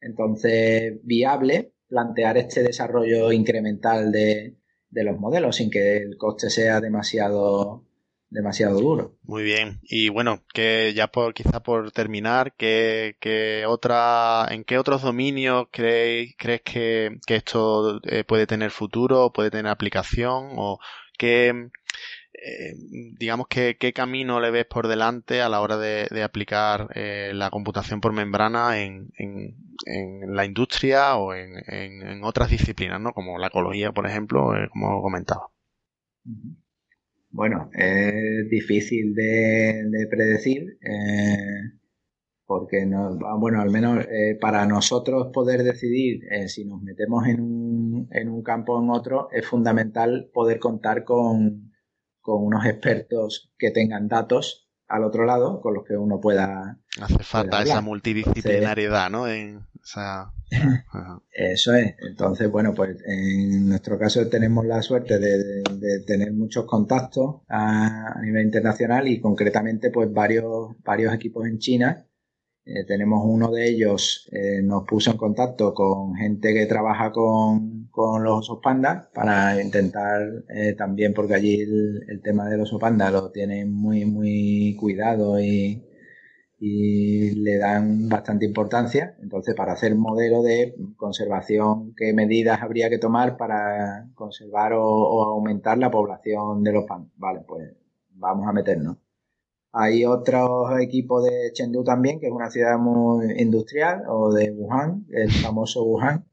entonces 0.00 1.00
viable 1.02 1.72
plantear 1.88 2.38
este 2.38 2.62
desarrollo 2.62 3.32
incremental 3.32 4.12
de, 4.12 4.56
los 4.90 5.18
modelos 5.18 5.56
sin 5.56 5.70
que 5.70 5.96
el 5.96 6.16
coste 6.16 6.50
sea 6.50 6.80
demasiado 6.80 7.84
demasiado 8.30 8.80
duro. 8.80 9.16
Muy 9.22 9.44
bien. 9.44 9.78
Y 9.84 10.08
bueno, 10.08 10.42
que 10.52 10.92
ya 10.92 11.06
por 11.06 11.34
quizá 11.34 11.62
por 11.62 11.92
terminar, 11.92 12.52
¿qué, 12.56 13.14
otra, 13.68 14.48
¿en 14.50 14.64
qué 14.64 14.76
otros 14.76 15.02
dominios 15.02 15.68
crees, 15.70 16.34
crees 16.36 16.62
que, 16.62 17.18
esto 17.28 18.00
eh, 18.02 18.24
puede 18.24 18.48
tener 18.48 18.72
futuro, 18.72 19.32
puede 19.32 19.52
tener 19.52 19.68
aplicación 19.68 20.54
o 20.56 20.80
qué, 21.18 21.70
eh, 22.46 22.74
digamos, 23.18 23.46
que, 23.48 23.76
qué 23.78 23.92
camino 23.92 24.40
le 24.40 24.50
ves 24.50 24.66
por 24.66 24.88
delante 24.88 25.40
a 25.40 25.48
la 25.48 25.60
hora 25.60 25.78
de, 25.78 26.22
aplicar 26.22 26.88
eh, 26.94 27.30
la 27.32 27.48
computación 27.50 28.00
por 28.00 28.12
membrana 28.12 28.82
en, 28.82 29.10
la 30.28 30.44
industria 30.44 31.16
o 31.16 31.34
en, 31.34 32.22
otras 32.22 32.50
disciplinas, 32.50 33.00
¿no? 33.00 33.12
Como 33.12 33.38
la 33.38 33.46
ecología, 33.46 33.92
por 33.92 34.06
ejemplo, 34.06 34.54
eh, 34.56 34.68
como 34.70 35.00
comentaba. 35.00 35.48
Bueno, 37.30 37.70
es 37.72 38.48
difícil 38.50 39.14
de, 39.14 40.06
predecir 40.10 40.78
porque, 42.46 42.84
no, 42.84 43.18
bueno, 43.38 43.62
al 43.62 43.70
menos 43.70 44.06
para 44.40 44.66
nosotros 44.66 45.28
poder 45.32 45.62
decidir 45.62 46.20
si 46.48 46.66
nos 46.66 46.82
metemos 46.82 47.26
en 47.26 47.40
un, 47.40 47.63
en 48.10 48.28
un 48.28 48.42
campo 48.42 48.74
o 48.74 48.82
en 48.82 48.90
otro, 48.90 49.28
es 49.32 49.46
fundamental 49.46 50.30
poder 50.32 50.58
contar 50.58 51.04
con, 51.04 51.72
con 52.20 52.44
unos 52.44 52.64
expertos 52.66 53.52
que 53.58 53.70
tengan 53.70 54.08
datos 54.08 54.68
al 54.88 55.04
otro 55.04 55.24
lado 55.24 55.60
con 55.60 55.74
los 55.74 55.84
que 55.84 55.96
uno 55.96 56.20
pueda. 56.20 56.78
Hace 57.00 57.22
falta 57.22 57.62
esa 57.62 57.80
multidisciplinariedad, 57.80 59.10
¿no? 59.10 59.26
Eso 61.30 61.74
es. 61.74 61.94
Entonces, 61.98 62.50
bueno, 62.50 62.74
pues 62.74 62.96
en 63.06 63.68
nuestro 63.68 63.98
caso 63.98 64.28
tenemos 64.28 64.64
la 64.64 64.82
suerte 64.82 65.18
de, 65.18 65.62
tener 66.06 66.32
muchos 66.32 66.64
contactos 66.64 67.42
a, 67.48 68.12
a, 68.18 68.22
nivel 68.22 68.44
internacional 68.44 69.08
y 69.08 69.20
concretamente, 69.20 69.90
pues 69.90 70.12
varios, 70.12 70.76
varios 70.82 71.12
equipos 71.14 71.46
en 71.46 71.58
China 71.58 72.06
eh, 72.66 72.84
tenemos 72.86 73.22
uno 73.26 73.50
de 73.50 73.68
ellos, 73.68 74.26
eh, 74.32 74.62
nos 74.62 74.84
puso 74.84 75.10
en 75.10 75.18
contacto 75.18 75.74
con 75.74 76.14
gente 76.14 76.54
que 76.54 76.64
trabaja 76.66 77.12
con, 77.12 77.90
los 77.94 78.40
osos 78.40 78.58
pandas 78.62 79.06
para 79.14 79.60
intentar 79.62 80.22
eh, 80.48 80.74
también, 80.74 81.12
porque 81.14 81.34
allí 81.34 81.60
el, 81.60 82.20
tema 82.22 82.48
del 82.48 82.60
oso 82.62 82.78
panda 82.78 83.10
lo 83.10 83.30
tienen 83.30 83.72
muy, 83.72 84.04
muy 84.06 84.76
cuidado 84.80 85.38
y, 85.40 85.82
le 86.60 87.58
dan 87.58 88.08
bastante 88.08 88.46
importancia. 88.46 89.16
Entonces, 89.22 89.54
para 89.54 89.72
hacer 89.74 89.94
modelo 89.96 90.42
de 90.42 90.74
conservación, 90.96 91.94
qué 91.94 92.14
medidas 92.14 92.62
habría 92.62 92.88
que 92.88 92.98
tomar 92.98 93.36
para 93.36 94.08
conservar 94.14 94.72
o, 94.72 94.82
o 94.82 95.22
aumentar 95.24 95.76
la 95.78 95.90
población 95.90 96.62
de 96.62 96.72
los 96.72 96.84
pandas. 96.86 97.12
Vale, 97.16 97.40
pues 97.46 97.70
vamos 98.14 98.48
a 98.48 98.52
meternos. 98.52 98.96
Hay 99.76 100.04
otros 100.04 100.70
equipos 100.80 101.24
de 101.24 101.50
Chengdu 101.52 101.82
también, 101.82 102.20
que 102.20 102.26
es 102.26 102.32
una 102.32 102.48
ciudad 102.48 102.78
muy 102.78 103.26
industrial, 103.38 104.04
o 104.08 104.32
de 104.32 104.52
Wuhan, 104.52 105.04
el 105.10 105.32
famoso 105.32 105.84
Wuhan, 105.84 106.24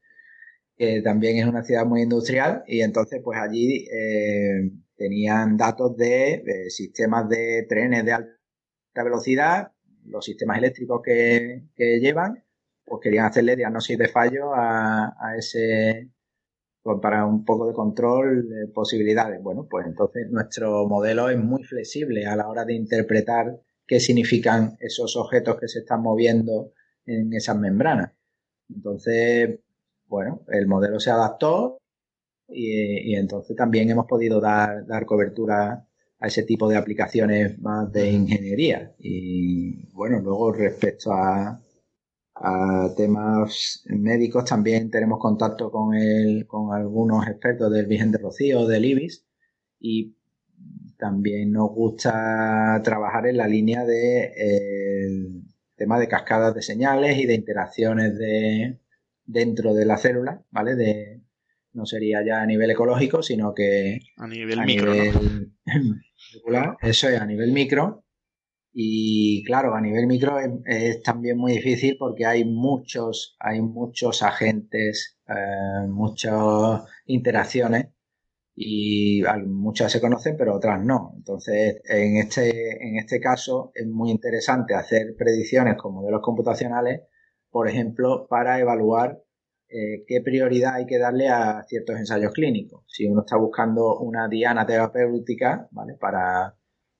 que 0.77 1.01
también 1.01 1.37
es 1.37 1.45
una 1.47 1.63
ciudad 1.63 1.85
muy 1.85 2.03
industrial, 2.03 2.63
y 2.67 2.81
entonces 2.81 3.19
pues 3.23 3.39
allí 3.39 3.87
eh, 3.91 4.71
tenían 4.95 5.57
datos 5.57 5.97
de, 5.97 6.43
sistemas 6.69 7.29
de 7.29 7.65
trenes 7.67 8.05
de 8.05 8.13
alta 8.13 9.03
velocidad, 9.03 9.71
los 10.05 10.23
sistemas 10.23 10.59
eléctricos 10.59 11.01
que, 11.03 11.63
llevan, 11.77 12.43
pues 12.85 13.01
querían 13.01 13.25
hacerle 13.25 13.55
diagnóstico 13.55 14.03
de 14.03 14.09
fallo 14.09 14.53
a, 14.53 15.15
a 15.19 15.37
ese 15.37 16.11
para 17.01 17.25
un 17.25 17.45
poco 17.45 17.67
de 17.67 17.73
control, 17.73 18.49
de 18.49 18.67
posibilidades. 18.67 19.41
Bueno, 19.41 19.67
pues 19.69 19.85
entonces 19.85 20.29
nuestro 20.31 20.87
modelo 20.87 21.29
es 21.29 21.37
muy 21.37 21.63
flexible 21.63 22.25
a 22.25 22.35
la 22.35 22.47
hora 22.47 22.65
de 22.65 22.73
interpretar 22.73 23.59
qué 23.85 23.99
significan 23.99 24.77
esos 24.79 25.15
objetos 25.15 25.59
que 25.59 25.67
se 25.67 25.79
están 25.79 26.01
moviendo 26.01 26.71
en 27.05 27.33
esas 27.33 27.57
membranas. 27.57 28.13
Entonces, 28.73 29.59
bueno, 30.07 30.41
el 30.47 30.67
modelo 30.67 30.99
se 30.99 31.11
adaptó 31.11 31.77
y, 32.47 33.15
entonces 33.15 33.55
también 33.55 33.89
hemos 33.89 34.07
podido 34.07 34.41
dar, 34.41 34.85
dar 34.85 35.05
cobertura 35.05 35.87
a 36.19 36.27
ese 36.27 36.43
tipo 36.43 36.69
de 36.69 36.77
aplicaciones 36.77 37.59
más 37.59 37.91
de 37.91 38.11
ingeniería. 38.11 38.93
Y 38.99 39.87
bueno, 39.93 40.19
luego 40.19 40.51
respecto 40.51 41.11
a, 41.11 41.59
a 42.43 42.93
temas 42.95 43.83
médicos 43.85 44.45
también 44.45 44.89
tenemos 44.89 45.19
contacto 45.19 45.71
con, 45.71 45.93
el, 45.95 46.47
con 46.47 46.73
algunos 46.73 47.27
expertos 47.27 47.71
del 47.71 47.85
Virgen 47.85 48.11
de 48.11 48.17
Rocío, 48.17 48.67
del 48.67 48.85
IBIS, 48.85 49.25
y 49.79 50.15
también 50.97 51.51
nos 51.51 51.69
gusta 51.71 52.81
trabajar 52.83 53.27
en 53.27 53.37
la 53.37 53.47
línea 53.47 53.85
de 53.85 54.33
el 54.37 55.43
tema 55.75 55.99
de 55.99 56.07
cascadas 56.07 56.53
de 56.53 56.61
señales 56.61 57.17
y 57.17 57.25
de 57.25 57.33
interacciones 57.33 58.17
de, 58.17 58.79
dentro 59.25 59.73
de 59.73 59.85
la 59.85 59.97
célula, 59.97 60.43
¿vale? 60.51 60.75
De, 60.75 61.21
no 61.73 61.85
sería 61.85 62.23
ya 62.25 62.41
a 62.41 62.45
nivel 62.45 62.71
ecológico, 62.71 63.23
sino 63.23 63.53
que 63.53 63.99
a 64.17 64.27
nivel 64.27 64.61
micro. 64.65 64.93
Eso 66.81 67.09
es 67.09 67.19
a 67.19 67.25
nivel 67.25 67.51
micro. 67.51 68.03
Y 68.73 69.43
claro, 69.43 69.75
a 69.75 69.81
nivel 69.81 70.07
micro 70.07 70.37
es, 70.65 71.01
también 71.03 71.37
muy 71.37 71.53
difícil 71.53 71.97
porque 71.99 72.25
hay 72.25 72.45
muchos, 72.45 73.35
hay 73.39 73.61
muchos 73.61 74.23
agentes, 74.23 75.19
eh, 75.27 75.87
muchas 75.87 76.83
interacciones 77.05 77.89
y 78.55 79.23
muchas 79.47 79.91
se 79.91 80.01
conocen 80.01 80.37
pero 80.37 80.55
otras 80.55 80.83
no. 80.83 81.13
Entonces, 81.17 81.81
en 81.85 82.17
este, 82.17 82.87
en 82.87 82.97
este 82.97 83.19
caso 83.19 83.71
es 83.75 83.87
muy 83.87 84.11
interesante 84.11 84.75
hacer 84.75 85.15
predicciones 85.17 85.75
con 85.77 85.93
modelos 85.93 86.21
computacionales, 86.21 87.01
por 87.49 87.67
ejemplo, 87.67 88.27
para 88.29 88.59
evaluar 88.59 89.21
eh, 89.69 90.03
qué 90.07 90.21
prioridad 90.21 90.75
hay 90.75 90.85
que 90.85 90.97
darle 90.99 91.29
a 91.29 91.63
ciertos 91.67 91.97
ensayos 91.97 92.33
clínicos. 92.33 92.83
Si 92.87 93.05
uno 93.07 93.21
está 93.21 93.37
buscando 93.37 93.99
una 93.99 94.27
diana 94.27 94.65
terapéutica, 94.65 95.67
¿vale? 95.71 95.95
Para 95.99 96.55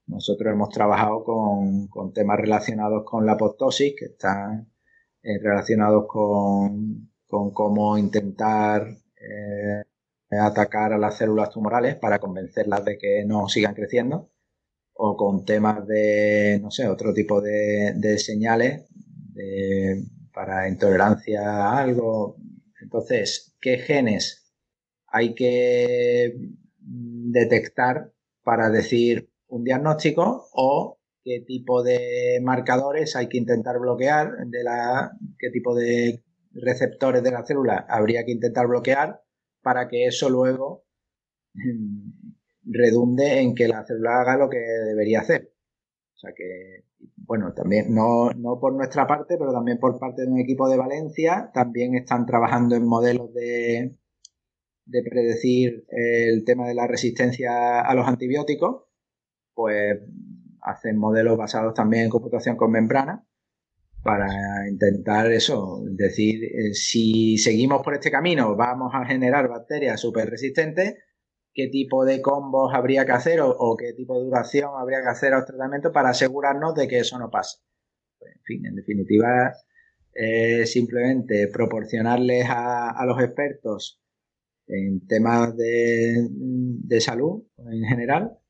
nosotros 0.08 0.54
hemos 0.54 0.70
trabajado 0.70 1.24
con, 1.24 2.14
temas 2.14 2.40
relacionados 2.40 3.04
con 3.06 3.26
la 3.26 3.34
apoptosis, 3.34 3.94
que 3.98 4.06
están 4.06 4.72
eh, 5.24 5.40
relacionados 5.42 6.06
con, 6.08 7.10
cómo 7.28 7.98
intentar 7.98 8.88
eh, 9.16 9.84
atacar 10.32 10.94
a 10.94 10.98
las 10.98 11.18
células 11.18 11.50
tumorales 11.50 11.96
para 11.96 12.20
convencerlas 12.20 12.84
de 12.86 12.98
que 12.98 13.24
no 13.26 13.48
sigan 13.48 13.74
creciendo, 13.74 14.30
o 14.94 15.16
con 15.18 15.46
temas 15.46 15.88
de, 15.88 16.60
no 16.62 16.72
sé, 16.72 16.88
otro 16.88 17.14
tipo 17.14 17.42
de, 17.42 17.94
de 17.96 18.18
señales 18.18 18.86
para 20.34 20.68
intolerancia 20.68 21.42
a 21.42 21.80
algo, 21.80 22.38
entonces, 22.82 23.56
¿qué 23.62 23.78
genes 23.78 24.54
hay 25.08 25.34
que 25.36 26.36
detectar 26.80 28.12
para 28.44 28.70
decir 28.70 29.31
un 29.52 29.64
diagnóstico 29.64 30.48
o 30.54 31.00
qué 31.24 31.44
tipo 31.46 31.84
de 31.84 32.40
marcadores 32.42 33.16
hay 33.16 33.28
que 33.28 33.38
intentar 33.38 33.80
bloquear, 33.80 34.32
de 34.48 34.64
la, 34.64 35.12
qué 35.38 35.50
tipo 35.52 35.76
de 35.76 36.24
receptores 36.54 37.24
de 37.24 37.32
la 37.32 37.46
célula 37.46 37.86
habría 37.88 38.26
que 38.26 38.32
intentar 38.32 38.68
bloquear 38.68 39.22
para 39.62 39.88
que 39.88 40.08
eso 40.08 40.30
luego 40.30 40.86
mm, 41.54 42.32
redunde 42.66 43.42
en 43.42 43.54
que 43.54 43.68
la 43.68 43.86
célula 43.86 44.22
haga 44.22 44.38
lo 44.38 44.50
que 44.50 44.60
debería 44.60 45.22
hacer. 45.22 45.54
O 46.16 46.18
sea 46.18 46.32
que 46.36 46.86
bueno, 47.16 47.54
también 47.54 47.94
no, 47.94 48.32
no 48.32 48.60
por 48.60 48.74
nuestra 48.74 49.08
parte, 49.08 49.38
pero 49.38 49.54
también 49.54 49.80
por 49.80 49.98
parte 50.00 50.24
de 50.24 50.28
un 50.28 50.40
equipo 50.40 50.70
de 50.70 50.78
Valencia, 50.78 51.50
también 51.54 51.96
están 51.96 52.26
trabajando 52.26 52.76
en 52.76 52.86
modelos 52.86 53.34
de, 53.34 53.96
de 54.86 55.04
predecir 55.04 55.86
el 55.90 56.44
tema 56.44 56.68
de 56.68 56.76
la 56.76 56.88
resistencia 56.88 57.82
a 57.82 57.96
los 57.96 58.08
antibióticos, 58.08 58.84
pues 59.54 60.00
hacen 60.62 60.98
modelos 60.98 61.38
basados 61.38 61.74
también 61.74 62.04
en 62.04 62.10
computación 62.10 62.56
con 62.56 62.72
membrana 62.72 63.26
para 64.04 64.28
intentar 64.68 65.32
eso, 65.32 65.84
decir, 65.86 66.44
eh, 66.44 66.74
si 66.74 67.38
seguimos 67.38 67.84
por 67.84 67.94
este 67.94 68.10
camino 68.10 68.56
vamos 68.56 68.92
a 68.96 69.06
generar 69.06 69.48
bacterias 69.48 70.00
súper 70.00 70.30
resistentes 70.30 70.96
qué 71.54 71.68
tipo 71.68 72.06
de 72.06 72.22
combos 72.22 72.74
habría 72.74 73.06
que 73.06 73.12
hacer 73.12 73.40
o, 73.42 73.76
qué 73.78 73.94
tipo 73.94 74.18
de 74.18 74.26
duración 74.26 74.72
habría 74.76 75.02
que 75.02 75.10
hacer 75.10 75.34
a 75.34 75.38
los 75.38 75.46
tratamientos 75.46 75.92
para 75.92 76.10
asegurarnos 76.10 76.74
de 76.76 76.88
que 76.88 77.00
eso 77.00 77.20
no 77.20 77.30
pase. 77.30 77.58
Pues, 78.18 78.32
en 78.36 78.42
fin, 78.44 78.66
en 78.66 78.76
definitiva, 78.76 79.54
simplemente 80.64 81.50
proporcionarles 81.50 82.46
a, 82.48 83.04
los 83.06 83.22
expertos 83.22 84.02
en 84.68 85.06
temas 85.08 85.58
de 85.58 87.02
salud 87.02 87.44
en 87.58 87.84
general 87.84 88.41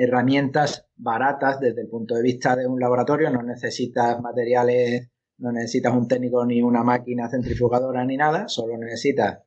herramientas 0.00 0.86
baratas 0.96 1.60
desde 1.60 1.82
el 1.82 1.88
punto 1.88 2.14
de 2.14 2.22
vista 2.22 2.56
de 2.56 2.66
un 2.66 2.80
laboratorio, 2.80 3.28
no 3.30 3.42
necesitas 3.42 4.18
materiales, 4.22 5.10
no 5.36 5.52
necesitas 5.52 5.92
un 5.92 6.08
técnico 6.08 6.44
ni 6.46 6.62
una 6.62 6.82
máquina 6.82 7.28
centrifugadora 7.28 8.02
ni 8.06 8.16
nada, 8.16 8.48
solo 8.48 8.78
necesitas 8.78 9.40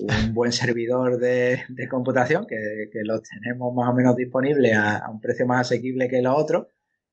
un 0.00 0.34
buen 0.34 0.50
servidor 0.50 1.18
de, 1.18 1.60
computación 1.88 2.46
que, 2.48 2.56
lo 3.04 3.20
tenemos 3.20 3.72
más 3.74 3.90
o 3.90 3.94
menos 3.94 4.16
disponible 4.16 4.74
a, 4.74 5.04
un 5.08 5.20
precio 5.20 5.46
más 5.46 5.60
asequible 5.68 6.08
que 6.08 6.20
los 6.20 6.36
otros. 6.36 6.66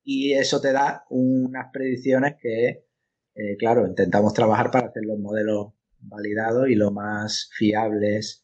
Y 0.03 0.33
eso 0.33 0.59
te 0.59 0.73
da 0.73 1.05
unas 1.11 1.67
predicciones 1.71 2.35
que, 2.41 2.87
eh, 3.35 3.57
claro, 3.59 3.85
intentamos 3.85 4.33
trabajar 4.33 4.71
para 4.71 4.87
hacer 4.87 5.03
los 5.05 5.19
modelos 5.19 5.73
validados 5.99 6.67
y 6.69 6.75
lo 6.75 6.89
más 6.89 7.51
fiables 7.53 8.43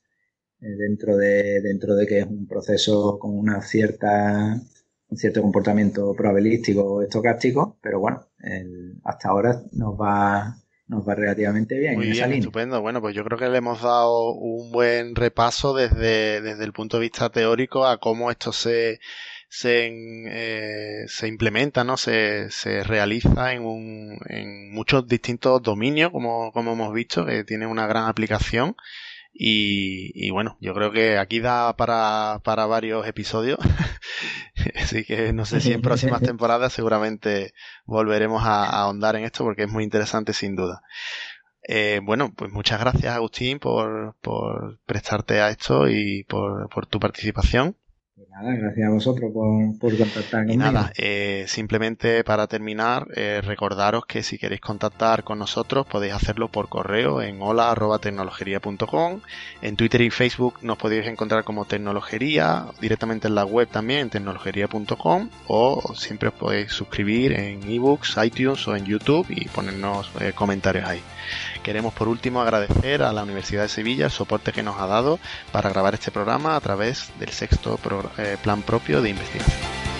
dentro, 0.60 1.17
de, 1.17 1.62
dentro 1.62 1.95
de 1.95 2.06
que 2.06 2.19
es 2.19 2.26
un 2.26 2.48
proceso 2.48 3.17
con 3.19 3.38
una 3.38 3.62
cierta 3.62 4.60
un 5.10 5.17
cierto 5.17 5.41
comportamiento 5.41 6.13
probabilístico 6.13 6.84
o 6.84 7.02
estocástico, 7.02 7.80
pero 7.82 8.00
bueno, 8.00 8.28
hasta 9.04 9.30
ahora 9.30 9.60
nos 9.72 10.00
va 10.00 10.56
nos 10.89 11.08
va 11.08 11.13
relativamente 11.13 11.78
bien. 11.78 11.95
Muy 11.95 12.10
bien, 12.10 12.34
estupendo. 12.34 12.82
Bueno, 12.82 13.00
pues 13.00 13.15
yo 13.15 13.24
creo 13.24 13.38
que 13.38 13.48
le 13.48 13.60
hemos 13.60 13.84
dado 13.84 14.32
un 14.34 14.72
buen 14.72 15.15
repaso 15.15 15.76
desde, 15.76 16.41
desde 16.41 16.65
el 16.65 16.74
punto 16.74 16.98
de 16.98 17.02
vista 17.02 17.30
teórico 17.30 17.86
a 17.86 18.00
cómo 18.00 18.32
esto 18.32 18.52
se, 18.52 19.00
se, 19.50 19.88
eh, 19.91 21.06
se 21.08 21.28
implementa, 21.28 21.84
¿no? 21.84 21.95
Se, 21.95 22.50
se 22.50 22.84
realiza 22.84 23.54
en, 23.54 23.65
un, 23.65 24.17
en 24.30 24.72
muchos 24.72 25.08
distintos 25.08 25.62
dominios, 25.62 26.12
como, 26.12 26.52
como 26.52 26.74
hemos 26.74 26.91
visto, 26.91 27.24
que 27.24 27.43
tiene 27.43 27.67
una 27.67 27.86
gran 27.86 28.08
aplicación. 28.08 28.76
Y, 29.32 30.12
y 30.13 30.32
bueno, 30.32 30.58
yo 30.60 30.74
creo 30.74 30.92
que 30.92 31.18
aquí 31.18 31.39
da 31.39 31.76
para, 31.78 32.42
para 32.44 32.65
varios 32.65 33.08
episodios. 33.08 33.60
Así 34.76 35.06
que 35.06 35.34
no 35.34 35.46
sé 35.46 35.62
si 35.62 35.72
en 35.72 35.82
próximas 35.82 36.22
temporadas 36.22 36.74
seguramente 36.74 37.54
volveremos 37.86 38.44
a, 38.44 38.65
ahondar 38.65 39.15
en 39.15 39.24
esto 39.24 39.44
porque 39.44 39.63
es 39.63 39.72
muy 39.72 39.84
interesante 39.84 40.34
sin 40.34 40.56
duda. 40.56 40.82
Eh, 41.68 42.00
bueno, 42.04 42.34
pues 42.36 42.52
muchas 42.52 42.80
gracias 42.80 43.13
Agustín 43.13 43.60
por, 43.60 44.15
por 44.22 44.80
prestarte 44.86 45.42
a 45.42 45.50
esto 45.50 45.88
y 45.88 46.24
por, 46.24 46.70
por 46.70 46.86
tu 46.86 47.00
participación. 47.00 47.76
Nada, 48.32 48.54
gracias 48.56 48.88
a 48.88 48.92
vosotros 48.92 49.32
por, 49.34 49.80
por 49.80 49.98
contactar 49.98 50.46
conmigo. 50.46 50.54
Y 50.54 50.58
nada, 50.58 50.92
eh, 50.96 51.46
simplemente 51.48 52.24
para 52.24 52.46
terminar, 52.48 53.08
eh, 53.15 53.42
recordaros 53.44 54.06
que 54.06 54.22
si 54.22 54.38
queréis 54.38 54.62
contactar 54.62 55.24
con 55.24 55.39
nosotros 55.39 55.88
podéis 55.88 56.13
hacerlo 56.13 56.48
por 56.48 56.70
correo 56.70 57.22
en 57.22 57.42
hola.tecnologería.com. 57.42 59.22
En 59.62 59.76
Twitter 59.76 60.02
y 60.02 60.10
Facebook 60.12 60.60
nos 60.62 60.78
podéis 60.78 61.08
encontrar 61.08 61.44
como 61.44 61.65
Tecnologería, 61.65 62.65
directamente 62.80 63.28
en 63.28 63.36
la 63.36 63.46
web 63.46 63.68
también, 63.68 64.02
en 64.02 64.10
tecnologería.com, 64.12 65.30
o 65.48 65.94
siempre 65.96 66.30
os 66.30 66.36
podéis 66.36 66.72
suscribir 66.72 67.34
en 67.34 67.63
ebooks, 67.70 68.18
iTunes 68.24 68.68
o 68.68 68.76
en 68.76 68.86
YouTube 68.86 69.26
y 69.30 69.48
ponernos 69.50 70.12
eh, 70.22 70.34
comentarios 70.36 70.86
ahí. 70.86 71.02
Queremos 71.63 71.93
por 71.93 72.08
último 72.08 72.41
agradecer 72.41 73.04
a 73.04 73.13
la 73.13 73.24
Universidad 73.24 73.63
de 73.63 73.69
Sevilla 73.69 74.06
el 74.06 74.12
soporte 74.12 74.52
que 74.52 74.63
nos 74.63 74.80
ha 74.80 74.88
dado 74.88 75.19
para 75.52 75.69
grabar 75.69 75.93
este 75.93 76.12
programa 76.12 76.56
a 76.56 76.60
través 76.62 77.12
del 77.19 77.30
sexto 77.30 77.80
eh, 78.17 78.38
plan 78.41 78.62
propio 78.62 79.02
de 79.02 79.10
investigación. 79.10 79.99